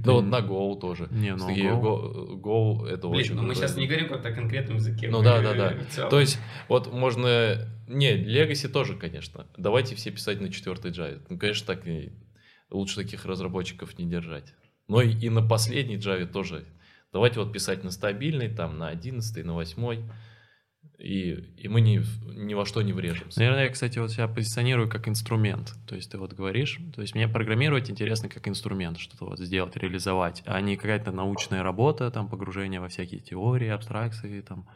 [0.00, 1.08] Да Ну, вот на Go тоже.
[1.10, 4.28] Не, ну, Такие Go- Go, Go это Блин, очень ну мы сейчас не говорим как-то
[4.28, 5.08] о конкретном языке.
[5.10, 6.08] Ну да, да, да.
[6.08, 6.38] То есть,
[6.68, 7.68] вот можно...
[7.88, 9.46] Не, Legacy тоже, конечно.
[9.56, 11.20] Давайте все писать на четвертой Java.
[11.28, 12.12] Ну, конечно, так и
[12.70, 14.54] лучше таких разработчиков не держать.
[14.88, 16.64] Но и, и на последней Java тоже.
[17.12, 20.08] Давайте вот писать на стабильной, там, на 11 на 8
[21.02, 22.00] и, и мы ни,
[22.32, 23.40] ни во что не врежемся.
[23.40, 25.74] Наверное, я, кстати, вот себя позиционирую как инструмент.
[25.88, 29.76] То есть ты вот говоришь, то есть мне программировать интересно как инструмент, что-то вот сделать,
[29.76, 34.68] реализовать, а не какая-то научная работа, там погружение во всякие теории, абстракции, там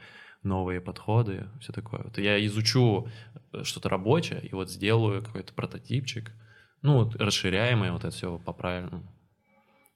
[0.43, 2.03] новые подходы, все такое.
[2.03, 3.09] Вот я изучу
[3.53, 6.33] э, что-то рабочее и вот сделаю какой-то прототипчик,
[6.83, 9.05] ну, вот расширяемый, вот это все по правильному,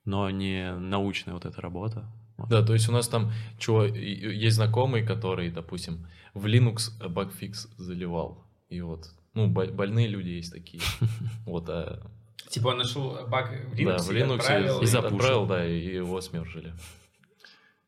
[0.05, 2.09] но не научная вот эта работа.
[2.49, 6.91] Да, то есть у нас там чего, и- и есть знакомый, который, допустим, в Linux
[7.09, 8.45] багфикс заливал.
[8.69, 10.83] И вот, ну, бо- больные люди есть такие.
[11.47, 12.01] Вот, а
[12.49, 15.17] Типа он нашел баг в Linux, Да, в и Linux отправил, и запушил.
[15.17, 16.73] отправил, да, и его смержили.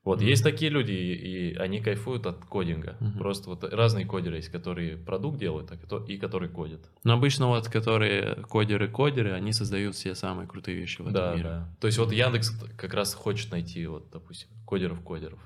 [0.05, 0.27] Вот, Мгм.
[0.29, 2.97] есть такие люди, и, и они кайфуют от кодинга.
[2.99, 3.19] Мгм.
[3.19, 6.91] Просто вот разные кодеры есть, которые продукт делают, а кото- и которые кодят.
[7.05, 11.45] Но обычно вот, которые кодеры-кодеры, они создают все самые крутые вещи в этом Да, мире.
[11.45, 11.69] да.
[11.81, 15.39] То есть вот Яндекс как раз хочет найти, вот, допустим, кодеров-кодеров.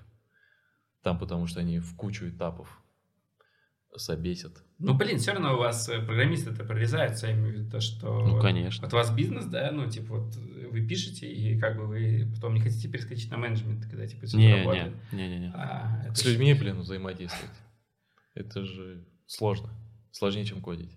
[1.02, 2.82] Там потому что они в кучу этапов
[3.98, 4.62] собесят.
[4.78, 8.26] Ну, блин, все равно у вас э, программисты-то прорезаются, я имею в виду то, что...
[8.26, 8.86] Ну, конечно.
[8.86, 12.30] Вот у вас бизнес, да, ну, типа, вот э, вы пишете, и как бы вы
[12.34, 14.94] потом не хотите перескочить на менеджмент, когда, типа, все Не, работает.
[15.12, 15.52] не, не, не, не.
[15.54, 17.56] А, это С людьми, блин, взаимодействовать.
[18.34, 19.70] Это же сложно.
[20.10, 20.92] Сложнее, чем кодить.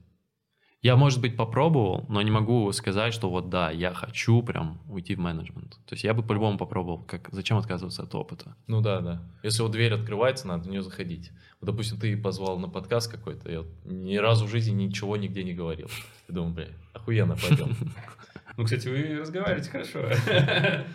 [0.82, 5.14] Я, может быть, попробовал, но не могу сказать, что вот да, я хочу прям уйти
[5.14, 5.72] в менеджмент.
[5.86, 7.00] То есть я бы по-любому попробовал.
[7.00, 8.56] Как, зачем отказываться от опыта?
[8.68, 9.22] Ну да, да.
[9.44, 11.32] Если вот дверь открывается, надо в нее заходить.
[11.60, 15.44] Вот, допустим, ты позвал на подкаст какой-то, я вот ни разу в жизни ничего нигде
[15.44, 15.90] не говорил.
[16.30, 17.76] Я думаю, бля, охуенно, пойдем.
[18.56, 20.00] Ну, кстати, вы разговариваете хорошо.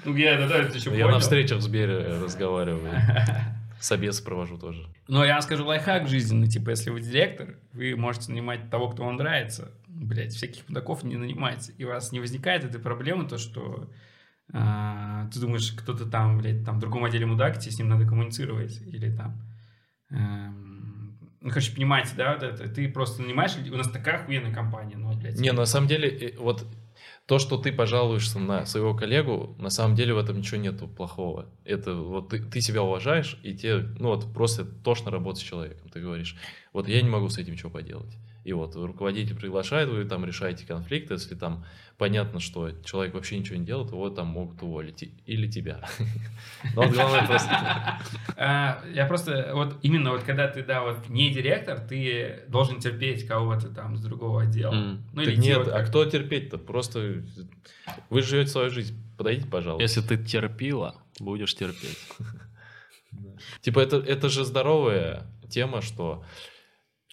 [0.05, 2.93] Ну, я это еще Я на встречах в Сбере разговариваю.
[3.85, 4.89] Собес провожу тоже.
[5.09, 9.05] Но я вам скажу лайфхак жизненный, типа, если вы директор, вы можете нанимать того, кто
[9.05, 9.73] вам нравится.
[9.87, 11.75] Блять, всяких мудаков не нанимайте.
[11.77, 13.91] И у вас не возникает этой проблемы, то, что
[14.51, 18.07] а, ты думаешь, кто-то там, блядь, там в другом отделе мудак, тебе с ним надо
[18.07, 18.81] коммуницировать.
[18.81, 19.39] Или там...
[20.09, 22.67] эм, ну, короче, понимаете, да, вот это.
[22.67, 23.55] Ты просто нанимаешь.
[23.71, 25.39] У нас такая охуенная компания, ну, блядь.
[25.39, 26.67] Не, на самом деле, э, вот
[27.27, 31.47] то, что ты пожалуешься на своего коллегу, на самом деле в этом ничего нету плохого.
[31.65, 35.89] Это вот ты, ты себя уважаешь, и тебе, ну вот просто тошно работать с человеком.
[35.89, 36.37] Ты говоришь,
[36.73, 38.15] вот я не могу с этим ничего поделать.
[38.45, 41.65] И вот руководитель приглашает, вы там решаете конфликт, если там
[41.97, 45.03] понятно, что человек вообще ничего не делает, его там могут уволить.
[45.25, 45.81] Или тебя.
[46.75, 47.99] Но вот главное просто...
[48.37, 53.27] А, я просто, вот именно вот когда ты, да, вот не директор, ты должен терпеть
[53.27, 54.99] кого-то там с другого отдела.
[55.13, 56.59] Ну, или нет, а кто терпеть-то?
[56.59, 57.23] Просто
[58.11, 58.95] вы живете свою жизнь.
[59.17, 59.83] Подойдите, пожалуйста.
[59.83, 61.99] Если ты терпила, будешь терпеть.
[63.63, 66.25] Типа это, это же здоровая тема, что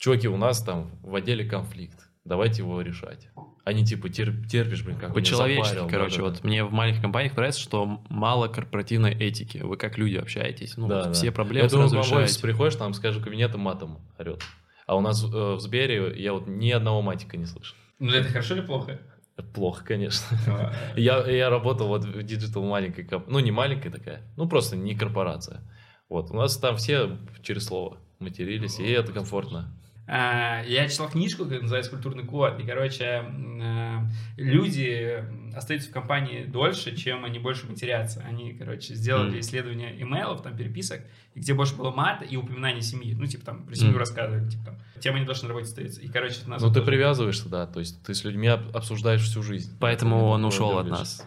[0.01, 3.29] чуваки, у нас там в отделе конфликт, давайте его решать.
[3.63, 7.35] Они типа тер- терпишь, блин, как меня По-человечески, запарил, короче, вот мне в маленьких компаниях
[7.37, 9.59] нравится, что мало корпоративной этики.
[9.59, 10.77] Вы как люди общаетесь.
[10.77, 11.13] Ну, Да, вот да.
[11.13, 12.33] все проблемы Я думаю, сразу по-моему, решаете.
[12.33, 14.41] если приходишь, там с каждого кабинета матом орет.
[14.87, 17.77] А у нас э, в Сбере я вот ни одного матика не слышал.
[17.99, 18.99] Ну, это хорошо или плохо?
[19.37, 20.25] Это плохо, конечно.
[20.47, 24.75] А, Я, я работал вот в digital маленькой комп- ну не маленькая такая, ну просто
[24.75, 25.61] не корпорация.
[26.09, 29.71] Вот, у нас там все через слово матерились, и это комфортно.
[30.13, 33.23] А, Я читал книжку, которая называется «Культурный код», и, короче,
[33.61, 33.97] э,
[34.35, 35.23] люди
[35.55, 38.21] остаются в компании дольше, чем они больше матерятся.
[38.27, 39.39] Они, короче, сделали Мгм.
[39.39, 41.01] исследование имейлов, там, переписок,
[41.33, 43.13] и где больше было мата и упоминания семьи.
[43.17, 43.99] Ну, типа, там, про семью Мгм.
[43.99, 46.01] рассказывали, типа, там, тем они должны на работе остаются.
[46.01, 48.75] И, короче, это нас Ну, ты тоже- привязываешься, да, то есть ты с людьми об-
[48.75, 49.77] обсуждаешь всю жизнь.
[49.79, 51.25] Поэтому Это он ушел от нас.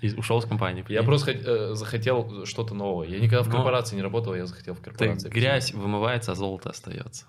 [0.00, 0.78] И ушел с компании.
[0.80, 1.04] Я прикинь?
[1.04, 3.08] просто хот- э, захотел что-то новое.
[3.08, 5.28] Я никогда в Но- корпорации не работал, я захотел в Так корпорации.
[5.28, 7.26] грязь вымывается, а золото остается.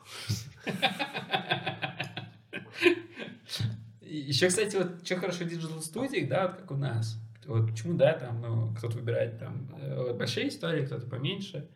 [4.01, 7.17] Еще, кстати, вот что хорошо в digital студиях, да, вот как у нас.
[7.45, 11.67] Вот почему, да, там, ну, кто-то выбирает там э, вот большие истории, кто-то поменьше.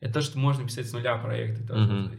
[0.00, 1.66] Это то, что можно писать с нуля проекты.
[1.66, 1.92] тоже.
[1.92, 2.12] Мгм.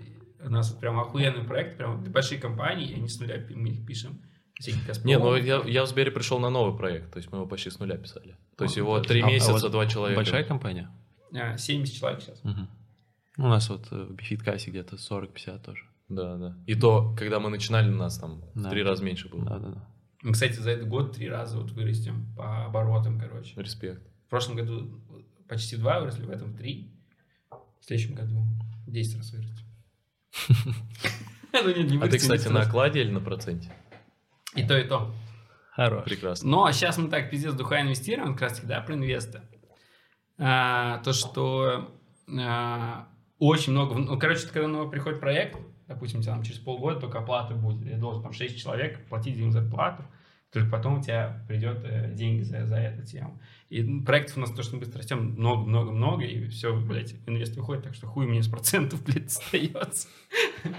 [0.43, 3.69] У нас вот прям охуенный проект, прям для больших компаний, и они с нуля мы
[3.69, 4.21] их пишем.
[5.03, 7.69] Не, ну я, я в Сбере пришел на новый проект, то есть мы его почти
[7.69, 8.37] с нуля писали.
[8.57, 10.17] То есть А, его три А- а месяца, вот два человека.
[10.19, 10.89] Большая компания?
[11.33, 12.43] А, 70 человек сейчас.
[12.43, 12.67] Мгм.
[13.37, 15.85] У нас вот э, в Бифиткассе где-то 40-50 тоже.
[16.09, 16.57] Да, да.
[16.67, 18.69] И то, когда мы начинали, у нас там в Да.
[18.69, 19.45] три раза меньше было.
[19.45, 19.87] Да, да, да.
[20.23, 23.59] Мы, кстати, за этот год три раза вот вырастем по оборотам, короче.
[23.59, 24.05] Респект.
[24.27, 25.01] В прошлом году
[25.47, 26.93] почти два выросли, в этом три.
[27.79, 28.43] В следующем году
[28.87, 29.65] 10 раз вырастем.
[31.53, 33.71] Ну, А ты, кстати, 10 на окладе или на проценте?
[34.55, 35.13] И то, и то.
[35.71, 36.03] Хорош.
[36.03, 36.49] Прекрасно.
[36.49, 39.43] Но сейчас мы так пиздец духа инвестируем, как раз таки, да, про инвеста.
[40.37, 41.91] А, то, что
[42.37, 43.07] а,
[43.39, 43.95] очень много...
[43.95, 47.85] Ну, короче, когда новый приходит проект, допустим, у тебя там через полгода только оплата будет.
[47.89, 50.03] Я должен там 6 человек платить им зарплату,
[50.51, 53.39] только потом у тебя придет э, деньги за, за эту тему.
[53.69, 57.83] И проектов у нас то, что мы быстро растем, много-много-много, и все, блядь, инвест выходит,
[57.83, 60.09] так что хуй мне с процентов, блядь, остается.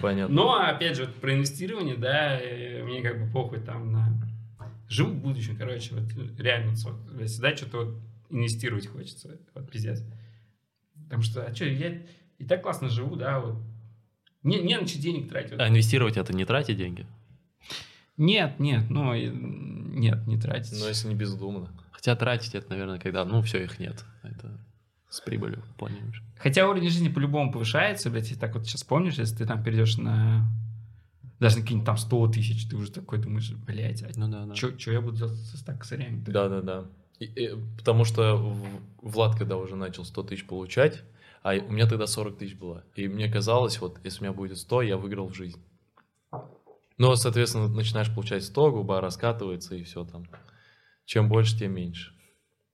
[0.03, 0.35] Понятно.
[0.35, 4.21] Но, опять же, вот про инвестирование, да, э, мне как бы похуй там на...
[4.89, 6.05] Живу в будущем, короче, вот
[6.39, 7.97] реально, вот, всегда что-то вот
[8.29, 10.05] инвестировать хочется, вот пиздец.
[11.05, 12.03] Потому что, а что, я
[12.39, 13.57] и так классно живу, да, вот.
[14.43, 15.53] Не, не на что денег тратить.
[15.53, 15.61] вот.
[15.61, 17.07] А инвестировать это не тратить деньги?
[18.23, 20.79] Нет, нет, ну, нет, не тратить.
[20.81, 21.71] Но если не бездумно.
[21.91, 24.05] Хотя тратить это, наверное, когда, ну, все, их нет.
[24.23, 24.61] Это
[25.09, 26.23] с прибылью планируешь.
[26.39, 29.99] Хотя уровень жизни по-любому повышается, блядь, и так вот сейчас помнишь, если ты там перейдешь
[29.99, 30.49] на
[31.41, 34.55] даже на какие-нибудь там 100 тысяч, ты уже такой думаешь, блядь, а Ну да, да.
[34.55, 36.23] что я буду делать со 100 косарями?
[36.25, 36.85] Да, да, да.
[37.19, 38.57] И- и- потому что
[39.03, 41.03] Влад, когда уже начал 100 тысяч получать,
[41.43, 42.85] а у меня тогда 40 тысяч было.
[42.95, 45.59] И мне казалось, вот если у меня будет 100, я выиграл в жизнь.
[46.99, 50.25] Но, соответственно, начинаешь получать 100, губа раскатывается и все там.
[51.05, 52.13] Чем больше, тем меньше.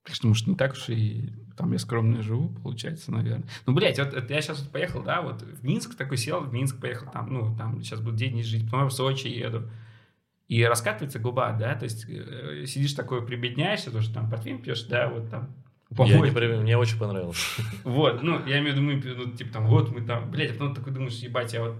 [0.03, 3.45] Так что, не так уж и там я скромно живу, получается, наверное.
[3.65, 6.53] Ну, блядь, вот, это я сейчас вот поехал, да, вот в Минск такой сел, в
[6.53, 9.69] Минск поехал, там, ну, там сейчас буду день жить, потом я в Сочи еду.
[10.47, 14.83] И раскатывается губа, да, то есть э, сидишь такой, прибедняешься, то, что там портвейн пьешь,
[14.83, 15.53] да, вот там.
[15.91, 16.29] Я помой.
[16.29, 17.57] не при- мне очень понравилось.
[17.83, 20.53] Вот, ну, я имею в виду, мы, ну, типа, там, вот мы там, блядь, а
[20.53, 21.75] потом такой думаешь, ебать, я вот,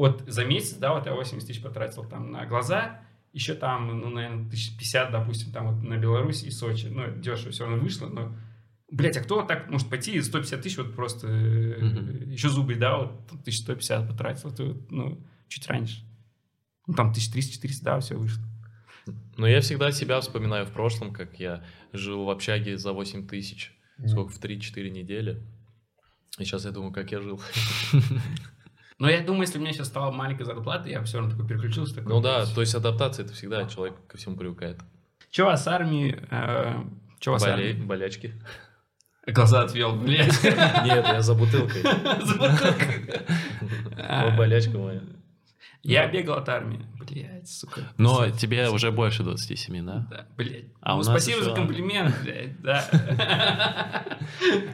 [0.00, 3.02] вот за месяц, да, вот я 80 тысяч потратил там на глаза,
[3.34, 7.66] еще там, ну, наверное, 1050, допустим, там вот на Беларусь и Сочи, ну, дешево все
[7.66, 8.34] равно вышло, но,
[8.90, 12.30] блядь, а кто так может пойти и 150 тысяч вот просто, Мгм.
[12.30, 16.02] еще зубы, да, вот там 1150 потратил, вот, ну, чуть раньше.
[16.86, 18.42] Ну, там 1300-400, да, все вышло.
[19.36, 23.78] Но я всегда себя вспоминаю в прошлом, как я жил в общаге за 8 тысяч,
[24.06, 25.42] сколько, в 3-4 недели.
[26.38, 27.38] И сейчас я думаю, как я жил.
[29.00, 31.94] Но я думаю, если у меня сейчас стала маленькая зарплата, я все равно такой переключился.
[31.94, 34.78] Такой, Ну да, то есть адаптация это всегда человек ко всему привыкает.
[35.30, 36.18] Че у вас с армией?
[36.30, 36.82] Э,
[37.18, 37.86] че у вас с Болей- армией?
[37.86, 38.34] болячки.
[39.26, 40.42] Глаза отвел, блядь.
[40.44, 41.82] Нет, я за бутылкой.
[41.82, 43.22] За бутылкой.
[44.36, 45.00] Болячка моя.
[45.82, 46.84] Я бегал от армии.
[46.98, 47.80] Блядь, сука.
[47.96, 50.06] Но тебе уже больше 27, да?
[50.10, 50.66] Да, блядь.
[50.82, 54.04] А у ну, нас спасибо еще- за комплимент, блядь, да.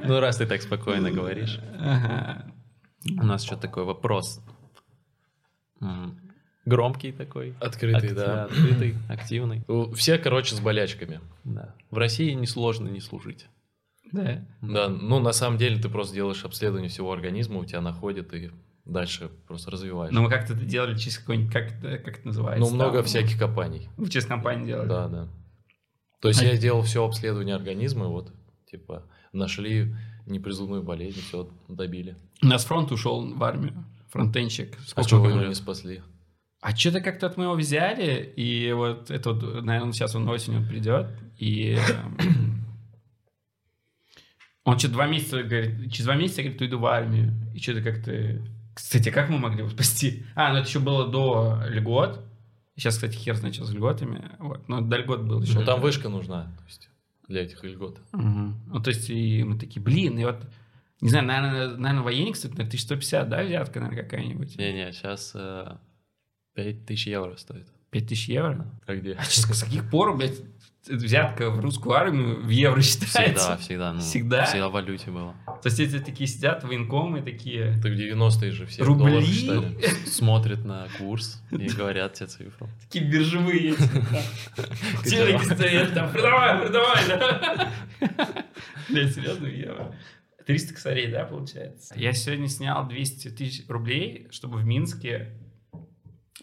[0.02, 1.60] Ну, раз ты так спокойно говоришь.
[1.78, 2.46] Ага.
[3.18, 4.40] У нас еще такой вопрос.
[6.64, 7.54] Громкий такой.
[7.60, 8.44] Открытый, Акти- да.
[8.44, 9.64] Открытый, активный.
[9.94, 11.20] Все, короче, с болячками.
[11.44, 11.74] Да.
[11.90, 13.46] В России несложно не служить.
[14.12, 14.44] Да.
[14.62, 18.50] Да, ну на самом деле ты просто делаешь обследование всего организма, у тебя находит и
[18.84, 20.12] дальше просто развиваешь.
[20.12, 22.68] Но мы как-то это делали через какой-нибудь, как это, как это называется?
[22.68, 23.88] Ну, много там, всяких компаний.
[23.96, 24.88] Вы через компанию делали?
[24.88, 25.28] Да, да.
[26.20, 28.32] То есть А- я делал все обследование организма, и вот,
[28.70, 29.94] типа, нашли
[30.26, 32.16] непризывную болезнь, все добили.
[32.42, 33.84] У нас фронт ушел в армию.
[34.10, 34.76] Фронтенщик.
[34.94, 36.02] А что вы его не спасли?
[36.60, 40.66] А что-то как-то от мы его взяли, и вот это вот, наверное, сейчас он осенью
[40.66, 41.08] придет,
[41.38, 42.64] и эм,
[44.64, 48.42] он что-то два месяца говорит, через два месяца, говорит, уйду в армию, и что-то как-то...
[48.74, 50.24] Кстати, как мы могли его спасти?
[50.34, 52.24] А, ну это еще было до льгот,
[52.74, 55.60] сейчас, кстати, хер что с льготами, вот, но до льгот был еще.
[55.60, 56.88] Ну, там вышка нужна, то есть,
[57.28, 58.00] для этих льгот.
[58.12, 58.60] Мгм.
[58.66, 60.42] Ну, то есть, и мы такие, блин, и вот
[61.00, 64.56] Не знаю, наверное, наверное военник стоит на 1150, да, взятка, наверное, какая-нибудь?
[64.56, 65.76] Не-не, сейчас э,
[66.54, 67.66] 5000 евро стоит.
[67.90, 68.66] 5000 евро?
[68.86, 69.12] А где?
[69.12, 70.40] А с каких пор, блядь,
[70.88, 73.56] взятка в русскую армию в евро считается?
[73.56, 73.92] Всегда, всегда.
[73.92, 74.44] Ну, Всегда?
[74.46, 75.34] Всегда в валюте было.
[75.46, 77.74] То есть эти такие сидят, военкомы такие...
[77.82, 79.24] Так в 90-е же все Рубли?
[79.24, 79.76] считали.
[80.06, 82.68] Смотрят на курс и говорят тебе цифру.
[82.82, 83.82] Такие биржевые эти.
[84.10, 84.22] да.
[85.04, 87.72] Телеки стоят там, продавай, продавай, да.
[88.88, 89.94] Блядь, серьезно, евро.
[90.46, 91.94] 300 косарей, да, получается?
[91.98, 95.32] Я сегодня снял 200 тысяч рублей, чтобы в Минске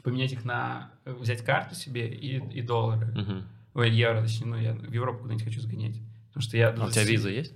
[0.03, 0.91] поменять их на...
[1.05, 3.07] Взять карту себе и, и доллары.
[3.07, 3.47] Мгм.
[3.73, 5.95] Ой, евро, точнее, ну, я в Европу куда-нибудь хочу сгонять.
[6.27, 6.69] Потому что я...
[6.69, 7.53] А у тебя виза есть?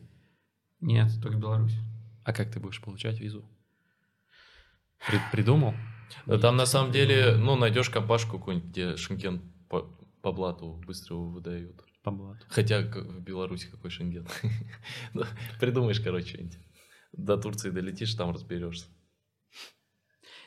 [0.79, 1.75] Нет, только Беларусь.
[2.23, 3.45] А как ты будешь получать визу?
[5.05, 5.73] При- придумал?
[6.25, 9.81] Да там на самом деле, ну, найдешь компашку какую-нибудь, где Шенген по,
[10.21, 11.83] по блату быстро выдают.
[12.07, 12.45] По блату.
[12.47, 14.25] Хотя в Беларуси какой Шенген.
[15.13, 15.23] Ну,
[15.59, 16.57] Придумаешь, короче, что-нибудь.
[17.11, 18.85] До Турции долетишь, там разберешься.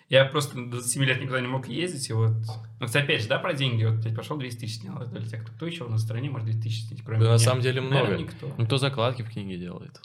[0.09, 2.33] Я просто до 27 лет никуда не мог ездить, и вот...
[2.81, 5.29] Ну, кстати, опять же, да, про деньги, вот, блядь, пошел 200 тысяч снял, это для
[5.29, 7.39] тех, кто, кто еще на стороне может 200 тысяч снять, кроме Да на меня?
[7.39, 8.23] самом деле Наверное, много.
[8.23, 8.55] никто.
[8.57, 10.01] Ну, кто закладки в книге делает?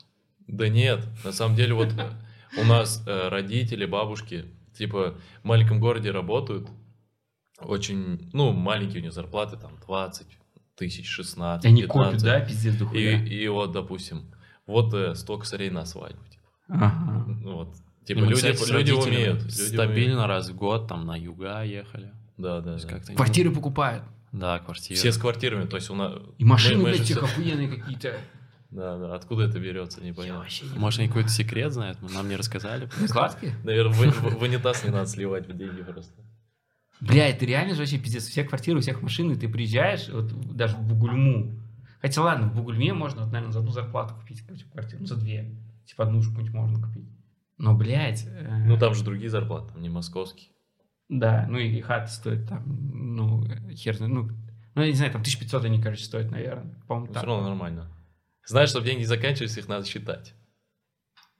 [0.48, 2.12] Да нет, на самом деле вот э,
[2.60, 4.44] у нас э, родители, бабушки,
[4.78, 6.68] типа в маленьком городе работают,
[7.60, 10.28] очень, ну, маленькие у них зарплаты, там 20
[10.76, 11.90] тысяч, 16, Они 15.
[12.12, 13.24] копят, да, пиздец И, дохуя.
[13.24, 14.24] и вот, допустим,
[14.68, 16.22] вот э, 100 косарей на свадьбу.
[16.30, 16.44] Типа.
[16.70, 17.26] Ага.
[17.28, 17.76] Ну, вот.
[18.06, 19.42] Типа Мы, люди, кстати, люди умеют.
[19.44, 20.28] люди Стабильно умеют.
[20.30, 22.12] раз в год там на юга ехали.
[22.38, 22.94] Да, да, То есть да.
[22.94, 24.04] как-то не- Квартиры покупают.
[24.32, 25.00] Да, квартиры.
[25.00, 26.14] Все с квартирами, то есть у нас...
[26.38, 28.18] И машины, мы- мы блядь, все- охуенные какие-то.
[28.72, 32.90] Да, да, откуда это берется, не Может, они какой-то секрет знают, нам не рассказали.
[33.00, 33.54] Закладки?
[33.64, 36.12] Наверное, в, в- в унитаз не надо сливать в деньги просто.
[37.02, 38.28] Бля, это реально же вообще пиздец.
[38.28, 41.60] У всех квартиры, у всех машины, ты приезжаешь, вот даже в Бугульму.
[42.02, 45.18] Хотя ладно, в Бугульме можно, вот, наверное, за одну зарплату купить какую-то квартиру, ну, за
[45.18, 45.56] две.
[45.86, 47.10] Типа одну какую-нибудь можно купить.
[47.58, 48.26] Но, блядь...
[48.28, 50.52] э, Ну там же другие зарплаты, там не московские.
[51.10, 53.44] Да, ну и хата стоит там, ну,
[53.74, 54.30] хер ну,
[54.74, 56.76] ну, я не знаю, там 1500 они, короче, стоят, наверное.
[56.88, 57.24] По-моему, Все так.
[57.24, 57.92] равно нормально.
[58.46, 60.34] Знаешь, чтобы деньги заканчивались, их надо считать.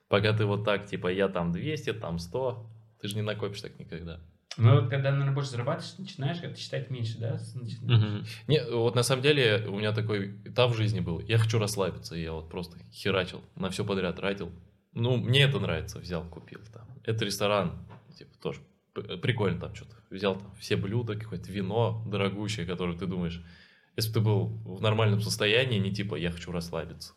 [0.08, 3.78] Пока ты вот так, типа, я там 200, там 100, ты же не накопишь так
[3.78, 4.20] никогда.
[4.56, 7.38] Ну, вот когда, наверное, больше зарабатываешь, начинаешь как-то считать меньше, да?
[7.54, 8.02] начинаешь?
[8.02, 8.26] Мгм.
[8.46, 11.20] Не, вот на самом деле у меня такой этап в жизни был.
[11.20, 14.50] Я хочу расслабиться, и я вот просто херачил, на все подряд тратил.
[14.92, 16.88] Ну, мне это нравится, взял, купил там.
[17.04, 17.86] Это ресторан,
[18.16, 18.60] типа, тоже
[19.20, 19.96] прикольно там что-то.
[20.10, 23.42] Взял там все блюда, какое-то вино дорогущее, которое ты думаешь,
[23.96, 27.14] если бы ты был в нормальном состоянии, не типа, я хочу расслабиться.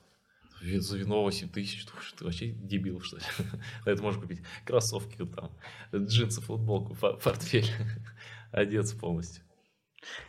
[0.61, 1.85] За вино 8 тысяч,
[2.17, 3.23] ты вообще дебил, что ли?
[3.85, 5.51] На это можешь купить кроссовки там,
[5.93, 7.71] джинсы, футболку, портфель,
[8.51, 9.43] одеться полностью.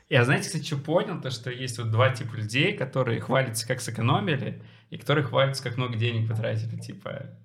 [0.08, 1.20] Я, знаете, кстати, что понял?
[1.20, 5.76] То, что есть вот два типа людей, которые хвалятся, как сэкономили, и которые хвалятся, как
[5.76, 6.76] много денег потратили.
[6.78, 7.38] Типа,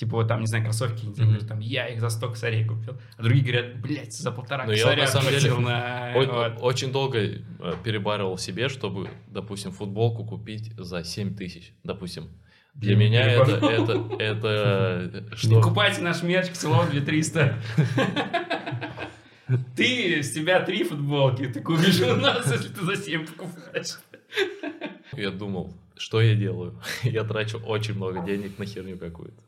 [0.00, 1.46] типа вот там, не знаю, кроссовки, не Мгм.
[1.46, 2.96] там, я их за 100 косарей купил.
[3.18, 6.12] А другие говорят, блядь, за полтора Ну, я косаря на самом деле на...
[6.14, 6.58] О- вот».
[6.62, 7.40] Очень долго э,
[7.84, 12.30] перебарывал себе, чтобы, допустим, футболку купить за 7 тысяч, допустим.
[12.72, 15.60] Для Блин, меня это, это, это, Не что...
[15.60, 17.58] купайте наш мерч к Целон 2300.
[19.76, 23.98] Ты с тебя три футболки, ты купишь у нас, если ты за 7 покупаешь.
[25.16, 26.80] Я думал, что я делаю?
[27.02, 29.42] Я трачу очень много денег на херню какую-то.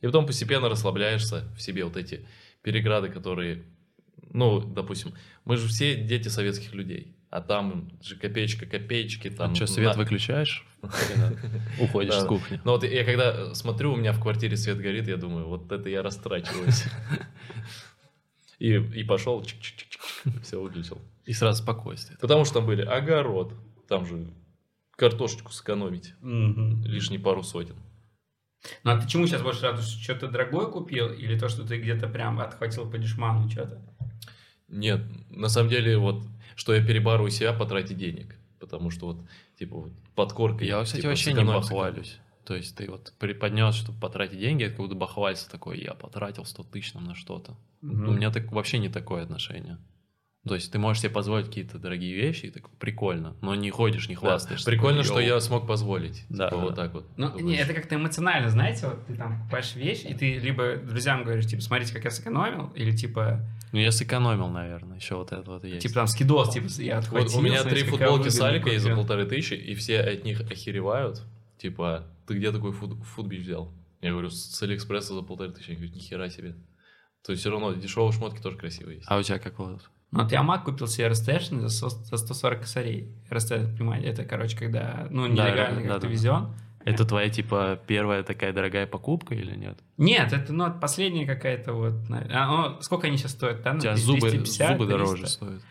[0.00, 2.26] И потом постепенно расслабляешься в себе вот эти
[2.62, 3.64] переграды, которые...
[4.32, 5.14] Ну, допустим,
[5.44, 7.14] мы же все дети советских людей.
[7.30, 9.28] А там же копеечка копеечки.
[9.30, 10.66] Там что, свет на- выключаешь?
[11.80, 12.60] Уходишь с кухни.
[12.64, 15.88] Ну вот я когда смотрю, у меня в квартире свет горит, я думаю, вот это
[15.88, 16.84] я растрачиваюсь.
[18.58, 19.44] И, и пошел,
[20.42, 21.00] все выключил.
[21.26, 22.18] И сразу спокойствие.
[22.20, 23.54] Потому что там были огород,
[23.86, 24.26] там же
[24.96, 27.76] картошечку сэкономить, лишние пару сотен.
[28.84, 29.98] Ну а ты чему сейчас больше радуешься?
[29.98, 33.80] Что-то дорогое купил или то, что ты где-то прям отхватил по дешману что-то?
[34.68, 35.00] Нет,
[35.30, 36.22] на самом деле вот,
[36.56, 38.36] что я перебарываю себя потратить денег.
[38.58, 39.20] Потому что вот,
[39.58, 40.64] типа, вот подкорка.
[40.64, 42.18] Я, кстати, типа, вообще не бахвалюсь.
[42.44, 46.46] То есть ты вот преподнес, чтобы потратить деньги, это как будто бахвалься такой, я потратил
[46.46, 47.56] 100 тысяч там на что-то.
[47.82, 48.08] Мгм.
[48.08, 49.78] У меня так вообще не такое отношение.
[50.46, 54.08] То есть ты можешь себе позволить какие-то дорогие вещи, и так прикольно, но не ходишь,
[54.08, 54.64] не Да, хвастаешься.
[54.70, 56.24] Прикольно, такой, что я смог позволить.
[56.30, 56.82] Да, Типа, да, вот да.
[56.84, 57.06] так вот.
[57.16, 61.24] Ну, не, это как-то эмоционально, знаете, вот ты там покупаешь вещь, и ты либо друзьям
[61.24, 63.40] говоришь, типа, смотрите, как я сэкономил, или типа,
[63.72, 65.82] Ну, я сэкономил, наверное, еще вот это вот есть.
[65.82, 67.38] типа там скидос, типа, я Вот отхватил.
[67.38, 71.22] у меня смотрите, три футболки с Аликой за полторы тысячи, и все от них охеревают.
[71.58, 73.72] Типа, ты где такой фут, футбич взял?
[74.00, 75.70] Я говорю, с Алиэкспресса за полторы тысячи.
[75.70, 76.54] Они говорят, нихера себе.
[77.26, 79.08] То есть все равно дешевые шмотки тоже красивые есть.
[79.10, 79.82] А у тебя как вот?
[80.10, 83.08] Ну, вот я Mac купил себе RST за, со- за 140 косарей.
[83.30, 86.12] RST, понимаете, это, короче, когда, ну, Да, нелегально да, как-то да.
[86.12, 86.48] везен.
[86.84, 89.78] Это твоя, типа, первая такая дорогая покупка или нет?
[89.98, 91.94] Нет, это, ну, последняя какая-то вот...
[92.10, 93.72] а, ну, сколько они сейчас стоят, да?
[93.72, 94.90] У Ну, тебя 200, зубы, 250, зубы 300?
[94.98, 95.62] дороже стоят.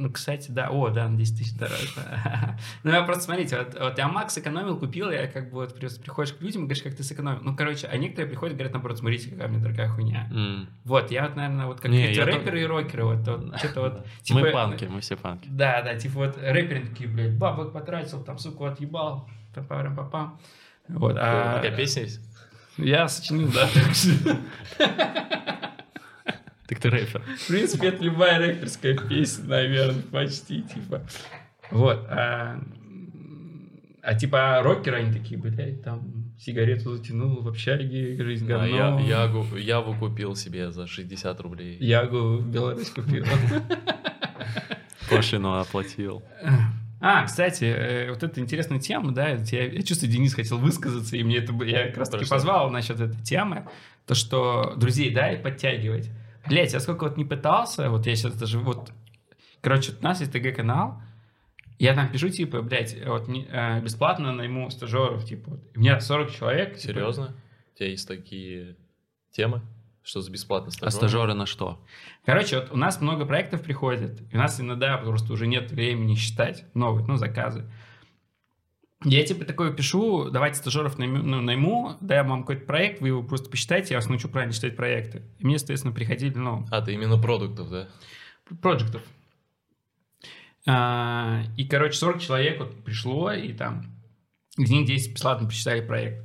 [0.00, 0.70] Ну, кстати, да.
[0.70, 1.76] О, да, на 10 тысяч дороже.
[2.84, 6.32] Ну, я просто, смотрите, вот, вот я Макс сэкономил, купил, я как бы вот приходишь
[6.32, 7.40] к людям и говоришь, как ты сэкономил.
[7.42, 10.66] Ну, короче, а некоторые приходят и говорят, наоборот, смотрите, какая у меня дорогая хуйня.
[10.84, 14.06] Вот, я вот, наверное, вот как Не, эти рэперы и рокеры, вот, вот что-то вот...
[14.22, 15.48] типа- Мы панки, мы все панки.
[15.50, 20.40] Да, да, типа вот рэперы такие, блядь, бабок потратил, там, суку, отъебал, папарам папам
[20.88, 21.58] Вот, а...
[21.58, 22.20] У тебя песня есть?
[22.78, 23.68] Я сочинил, да.
[26.70, 27.20] Так ты рэпер.
[27.36, 31.02] В принципе, это любая рэперская песня, наверное, почти, типа.
[31.72, 32.06] Вот.
[32.08, 32.60] А,
[34.02, 39.00] а типа рокеры, они такие, блядь, там сигарету затянул в общаге, жизнь А говно.
[39.00, 41.76] я, ягу, яву купил себе за 60 рублей.
[41.80, 43.24] Ягу в Беларусь купил.
[45.10, 46.22] Пошлину оплатил.
[47.00, 51.16] А, кстати, э, вот эта интересная тема, да, это я, я чувствую, Денис хотел высказаться,
[51.16, 53.66] и мне это, я как раз таки позвал насчет этой темы,
[54.06, 56.10] то, что друзей, да, и подтягивать.
[56.50, 58.92] Блять, я сколько вот не пытался, вот я сейчас даже вот,
[59.62, 61.00] короче, у нас есть ТГ-канал,
[61.78, 66.30] я там пишу, типа, блядь, вот не- э, бесплатно найму стажеров, типа, у меня 40
[66.30, 66.76] человек.
[66.76, 67.34] типа, Серьезно?
[67.74, 68.76] У тебя есть такие
[69.30, 69.62] темы?
[70.02, 70.92] Что за бесплатно А стажер?
[70.92, 71.78] стажеры на что?
[72.26, 76.14] Короче, вот у нас много проектов приходит, и у нас иногда просто уже нет времени
[76.16, 77.64] считать новые, ну, заказы.
[79.04, 83.22] Я типа такое пишу, давайте стажеров найму, ну, найму, дай вам какой-то проект, вы его
[83.22, 85.22] просто посчитайте, я вас научу правильно считать проекты.
[85.38, 87.88] И мне, соответственно, приходили, ну, А, ты именно продуктов, да?
[88.60, 89.02] проектов.
[90.66, 93.86] А, и, короче, 40 человек вот пришло, и там
[94.58, 96.22] из них 10 бесплатно посчитали проект.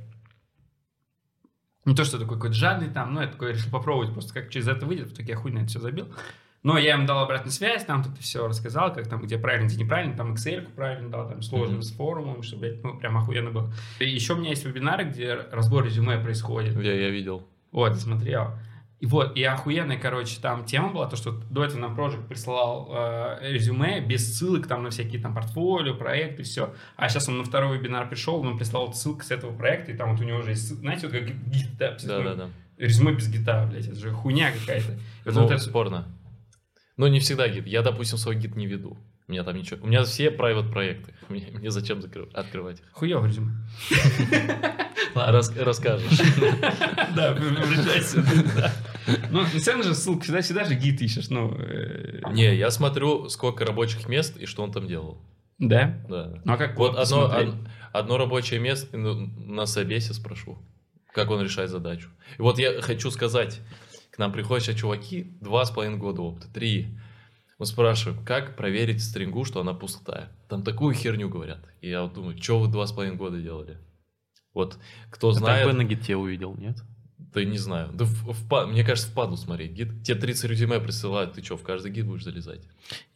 [1.86, 4.68] Не то, что такой какой-то жадный там, но я такой решил попробовать просто, как через
[4.68, 6.08] это выйдет, в итоге я хуй на это все забил.
[6.66, 9.76] Но я им дал обратную связь, там тут все рассказал, как там, где правильно, где
[9.76, 11.82] неправильно, там Excel правильно дал, там сложно Мгм.
[11.82, 13.72] с форумом, чтобы, блядь, ну, прям охуенно было.
[14.00, 16.76] И еще у меня есть вебинары, где разбор резюме происходит.
[16.82, 17.46] Я, я видел.
[17.70, 18.50] Вот, смотрел.
[18.98, 22.88] И вот, и охуенная, короче, там тема была, то, что до этого нам Project присылал
[22.90, 26.74] э, резюме без ссылок там на всякие там портфолио, проекты, все.
[26.96, 30.10] А сейчас он на второй вебинар пришел, он прислал ссылку с этого проекта, и там
[30.10, 32.48] вот у него уже есть, знаете, вот как гид, да, Да, да, да.
[32.78, 34.92] резюме без гита, блядь, это же хуйня какая-то.
[35.24, 36.06] И вот Ну, вот это- спорно.
[36.96, 37.66] Ну, не всегда гид.
[37.66, 38.96] Я, допустим, свой гид не веду.
[39.28, 39.80] У меня там ничего.
[39.84, 41.12] У меня все private проекты.
[41.28, 42.86] Мне, мне зачем закры- открывать их?
[42.92, 43.50] Хуёво резюме.
[45.14, 46.20] Рас- расскажешь.
[47.16, 48.72] Да, да.
[49.30, 51.54] Ну, все же ссылку, всегда, всегда же гид ищешь, ну.
[51.58, 55.18] э, Не, я смотрю, сколько рабочих мест и что он там делал.
[55.58, 55.98] Да?
[56.08, 56.40] Да.
[56.44, 57.32] Ну, а как Вот одно,
[57.92, 60.58] одно рабочее место ну, на собесе спрошу,
[61.12, 62.10] как он решает задачу.
[62.38, 63.60] И вот я хочу сказать,
[64.16, 66.88] к нам приходят сейчас чуваки, два с половиной года опыта, три.
[67.58, 70.30] Мы спрашиваем, как проверить стрингу, что она пустая.
[70.48, 71.58] Там такую херню говорят.
[71.82, 73.76] И я вот думаю, что вы два с половиной года делали?
[74.54, 74.78] Вот,
[75.10, 76.78] кто А так знает, бы на git е увидел, нет?
[77.18, 77.90] да не знаю.
[77.92, 79.72] Да в- в мне кажется, впадлу смотреть.
[79.72, 82.62] Git, тебе 30 резюме присылают, ты что, в каждый git будешь залезать?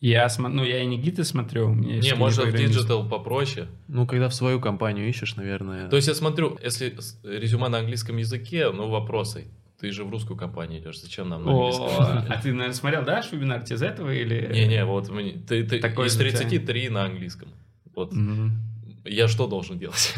[0.02, 1.70] Я смо- ну, я и не git ы смотрю.
[1.70, 3.68] у меня не, может, в digital попроще.
[3.88, 5.88] Ну, когда в свою компанию ищешь, наверное...
[5.88, 9.46] То есть я смотрю, если резюме на английском языке, ну вопросы.
[9.80, 13.22] Ты же в русскую компанию идешь, зачем нам на английском а ты, наверное, смотрел, да,
[13.32, 14.50] вебинар тебе из этого или...
[14.52, 16.38] Не-не, вот мне- ты, ты Такой из же у тебя.
[16.38, 17.48] 33 на английском.
[17.94, 18.12] Вот
[19.06, 20.14] я что должен делать?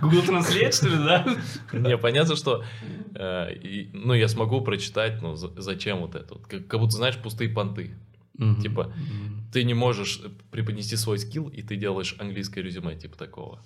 [0.00, 1.26] Google Translate, что ли, да?
[1.72, 2.64] Мне понятно, что
[3.14, 6.34] э, и- ну я смогу прочитать, но за- зачем вот это?
[6.34, 7.94] Вот Как как будто, знаешь, пустые понты.
[8.36, 8.60] Мгм.
[8.60, 9.44] Типа, Мгм.
[9.52, 10.20] Ты не можешь
[10.50, 13.62] преподнести свой скилл, и ты делаешь английское резюме, типа такого.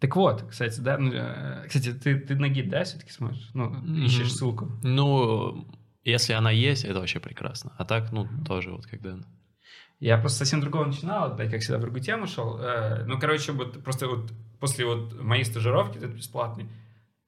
[0.00, 3.50] Так вот, кстати, да, ну, э, кстати, ты, ты на гид, да, все-таки смотришь?
[3.54, 4.70] Ну, ищешь ссылку.
[4.82, 5.66] Ну,
[6.04, 7.72] если она есть, это вообще прекрасно.
[7.76, 9.18] А так, ну, тоже вот когда...
[10.00, 12.58] Я просто совсем другого начинал, да, как всегда, в другую тему шел.
[12.60, 14.30] Э, Ну, короче, вот просто вот
[14.60, 16.68] после вот моей стажировки, это бесплатный,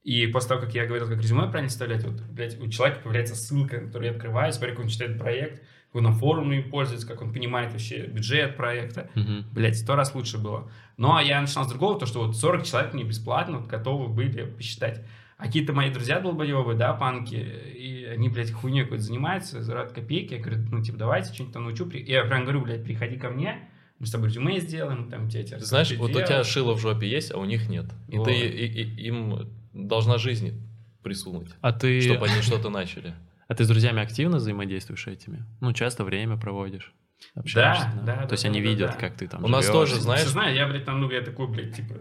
[0.03, 3.35] и после того, как я говорил, как резюме правильно вставлять, вот, блядь, у человека появляется
[3.35, 5.61] ссылка, которую я открываю, смотрю, как он читает проект,
[5.91, 9.09] как он на форуме пользуется, как он понимает вообще бюджет проекта.
[9.15, 9.45] Мгм.
[9.51, 10.69] Блять, сто раз лучше было.
[10.97, 14.43] Но я начинал с другого, то, что вот 40 человек мне бесплатно вот готовы были
[14.45, 15.03] посчитать.
[15.37, 20.35] А какие-то мои друзья долбоебы, да, панки, и они, блядь, хуйней какой-то занимаются, зарад копейки.
[20.35, 21.89] Я говорю, ну, типа, давайте что-нибудь там научу.
[21.89, 23.67] Я прям говорю, блядь, приходи ко мне,
[23.97, 26.27] мы с тобой резюме сделаем, там, тебе Ты знаешь, вот у делать.
[26.27, 27.85] тебя шило в жопе есть, а у них нет.
[28.07, 28.25] И Вот.
[28.27, 30.61] ты и- и- им должна жизнь
[31.03, 31.99] присунуть, А ты...
[32.01, 33.13] чтобы они что-то начали.
[33.51, 35.43] А ты с друзьями активно взаимодействуешь этими?
[35.59, 36.93] Ну, часто время проводишь?
[37.35, 38.97] Общаешься, да, да, То есть да, они да, видят, да.
[38.97, 39.73] как ты там У нас живешь.
[39.73, 41.95] тоже, Ты знаешь- знаю, я, блядь, там, ну, я такой, блядь, типа,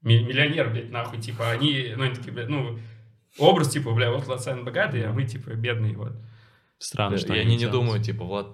[0.00, 2.78] ми- миллионер, блядь, нахуй, типа, они, ну, они такие, блядь, ну,
[3.36, 6.14] образ, типа, бля, вот Лацан богатый, а мы, типа, бедные, вот.
[6.78, 8.46] Странно, Да, что и они не думают, типа, Влад,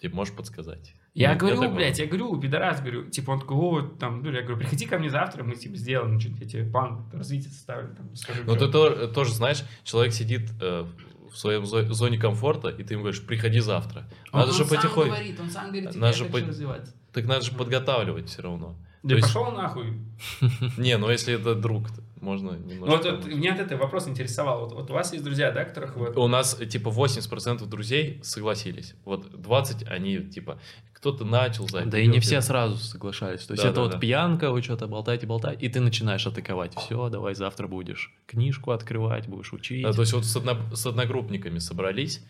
[0.00, 0.94] типа, можешь подсказать.
[1.14, 4.30] Я Ну, говорю, так блядь, я говорю, пидорас, говорю, типа, он такой, о, там, ну,
[4.30, 7.92] я говорю, приходи ко мне завтра, мы, типа, сделаем что-нибудь, я тебе план развития составлю,
[7.96, 8.66] там, скажу, Ну, чё».
[8.66, 10.86] ты то- тоже знаешь, человек сидит э,
[11.32, 14.04] в своем зо- зоне комфорта, и ты ему говоришь, приходи завтра.
[14.32, 15.10] Он- Надо он же потихоньку.
[15.14, 16.94] говорит, он сам говорит, Надо я же хочу по- развиваться.
[17.12, 18.76] Так надо же подготавливать все равно.
[19.02, 19.94] Да есть- пошел нахуй.
[20.76, 21.86] Не, ну если это друг,
[22.20, 23.12] можно Ну, немножко...
[23.12, 24.60] вот, вот меня этот вопрос интересовал.
[24.60, 26.10] Вот, вот у вас есть друзья, да, которых вы...
[26.12, 28.94] У нас типа 80% друзей согласились.
[29.06, 30.58] Вот 20 они типа
[31.00, 33.44] кто-то начал за Да и не все сразу соглашались.
[33.46, 33.98] То есть Да, это да, вот да.
[33.98, 36.74] пьянка, вы что-то болтаете, болтаете, и ты начинаешь атаковать.
[36.76, 39.82] Все, давай завтра будешь книжку открывать, будешь учить.
[39.82, 42.22] Да, то есть вот с, одно- с одногруппниками собрались,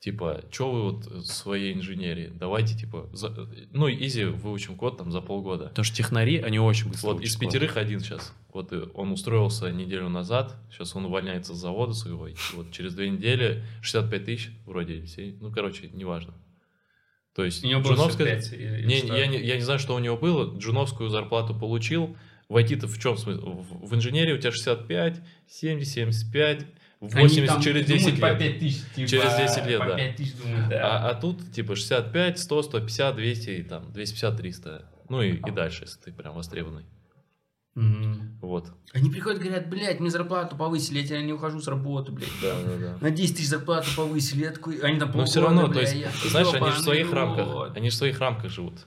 [0.00, 5.10] типа, что вы вот в своей инженерии, давайте, типа, за- ну, изи выучим код там
[5.12, 5.68] за полгода.
[5.68, 7.52] Потому что технари, они очень быстро Вот из учат код.
[7.52, 8.32] пятерых один сейчас.
[8.54, 12.26] Вот э, он устроился неделю назад, сейчас он увольняется с завода своего.
[12.28, 15.04] и вот через две недели 65 тысяч вроде,
[15.40, 16.32] ну, короче, неважно.
[17.34, 19.16] То есть У него было джуновская- 65 или Не, что?
[19.16, 20.56] я, не, я не знаю, что у него было.
[20.56, 22.16] Джуновскую зарплату получил.
[22.48, 23.40] Войти-то в чем смысл?
[23.40, 26.66] В, в инженерии у тебя 65, 70, 75,
[27.00, 28.38] 80 Они там через думают 10 по лет.
[28.38, 29.96] 5 тысяч, типа, Через 10 лет, да.
[29.96, 31.06] 5 тысяч думают, да.
[31.06, 34.90] А, а тут типа 65, 100, 150, 200, и там 250, 300.
[35.08, 36.84] Ну и, и дальше, если ты прям востребованный.
[37.74, 38.38] Мгм.
[38.40, 38.68] Вот.
[38.92, 42.28] Они приходят и говорят, блядь, мне зарплату повысили, я не ухожу с работы, блядь.
[42.40, 42.98] Да, да, да.
[43.00, 45.80] На 10 тысяч зарплату повысили, я такой, они там Но все полгода, равно, то бля,
[45.82, 47.14] есть, я знаешь, они же в «Ёбаный своих рот».
[47.14, 48.86] рамках, они же в своих рамках живут.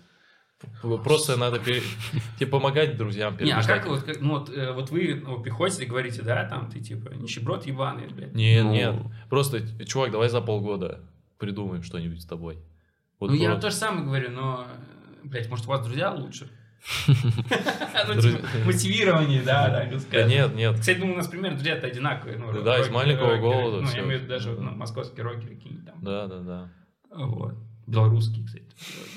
[1.04, 1.84] Просто надо пере-
[2.40, 5.84] тебе помогать друзьям, Не, а как вот, как- ну вот, э, вот вы ну, приходите
[5.84, 8.34] и говорите, да, там, ты типа нищеброд ебаный, блядь.
[8.34, 8.72] Нет, Ну.
[8.72, 8.96] нет.
[9.30, 11.02] Просто, чувак, давай за полгода
[11.38, 12.58] придумаем что-нибудь с тобой.
[13.20, 14.66] Вот ну, я про- то же самое говорю, но,
[15.24, 16.50] блядь, может, у вас друзья лучше?
[17.08, 18.32] Ну, Друзья.
[18.38, 20.28] типа, мотивирование, да, да, сказать.
[20.28, 20.80] нет, нет.
[20.80, 22.38] Кстати, думаю, у нас примерно друзья-то одинаковые.
[22.38, 25.86] Ну, Да, из маленького голода Ну, я имею в виду даже ну, московские рокеры какие-нибудь
[25.86, 26.04] там.
[26.04, 26.70] Да, да, да.
[27.12, 27.56] Вот.
[27.88, 28.66] Белорусские, кстати.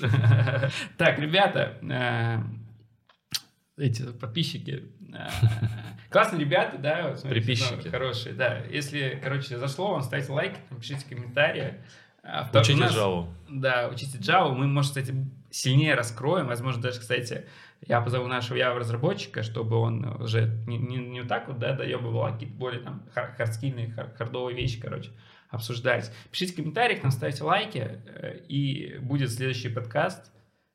[0.97, 2.39] Так, ребята, э,
[3.77, 4.83] эти подписчики.
[5.13, 5.27] э,
[6.09, 7.81] Классные ребята, да, Приписчики.
[7.85, 8.59] ну, хорошие, да.
[8.69, 11.75] Если, короче, зашло вам, ставьте лайк, пишите комментарии.
[12.23, 13.27] А Учите Java.
[13.49, 14.53] Да, учите Java.
[14.53, 15.13] Мы, может, кстати,
[15.51, 16.47] сильнее раскроем.
[16.47, 17.45] Возможно, даже, кстати,
[17.87, 22.25] я позову нашего Java-разработчика, чтобы он уже не, не, не вот так вот, да, доебывал,
[22.25, 25.11] а какие-то более там хар- хардскильные, хар- хардовые вещи, короче,
[25.49, 26.11] обсуждать.
[26.31, 30.31] Пишите в комментариях, нам ставьте лайки, э, и будет следующий подкаст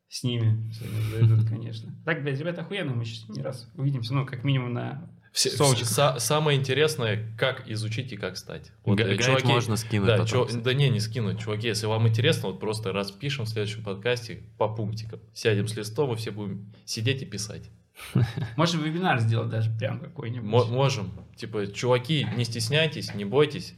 [0.08, 0.70] с ними.
[1.10, 1.92] Зайдут, конечно.
[2.04, 5.50] Так, блядь, ребята, охуенно, мы сейчас не раз увидимся, ну, как минимум на Все-
[5.84, 8.72] са- самое интересное, как изучить и как стать.
[8.84, 10.62] Вот, э, гайд можно скинуть Да, потом, кстати.
[10.62, 14.66] да не, не скинуть, чуваки, если вам интересно, вот просто распишем в следующем подкасте по
[14.74, 15.20] пунктикам.
[15.34, 17.68] Сядем с листом и все будем сидеть и писать.
[18.56, 20.48] Можем вебинар сделать даже прям какой-нибудь.
[20.48, 21.12] Мо- можем.
[21.36, 23.74] Типа, чуваки, не стесняйтесь, не бойтесь,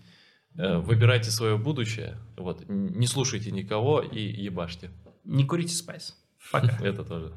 [0.56, 4.90] э, выбирайте свое будущее, вот, не слушайте никого и ебашьте.
[5.24, 6.16] Не курите спайс.
[6.52, 6.78] Пока.
[6.84, 7.32] Это тоже.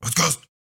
[0.00, 0.40] Подкаст.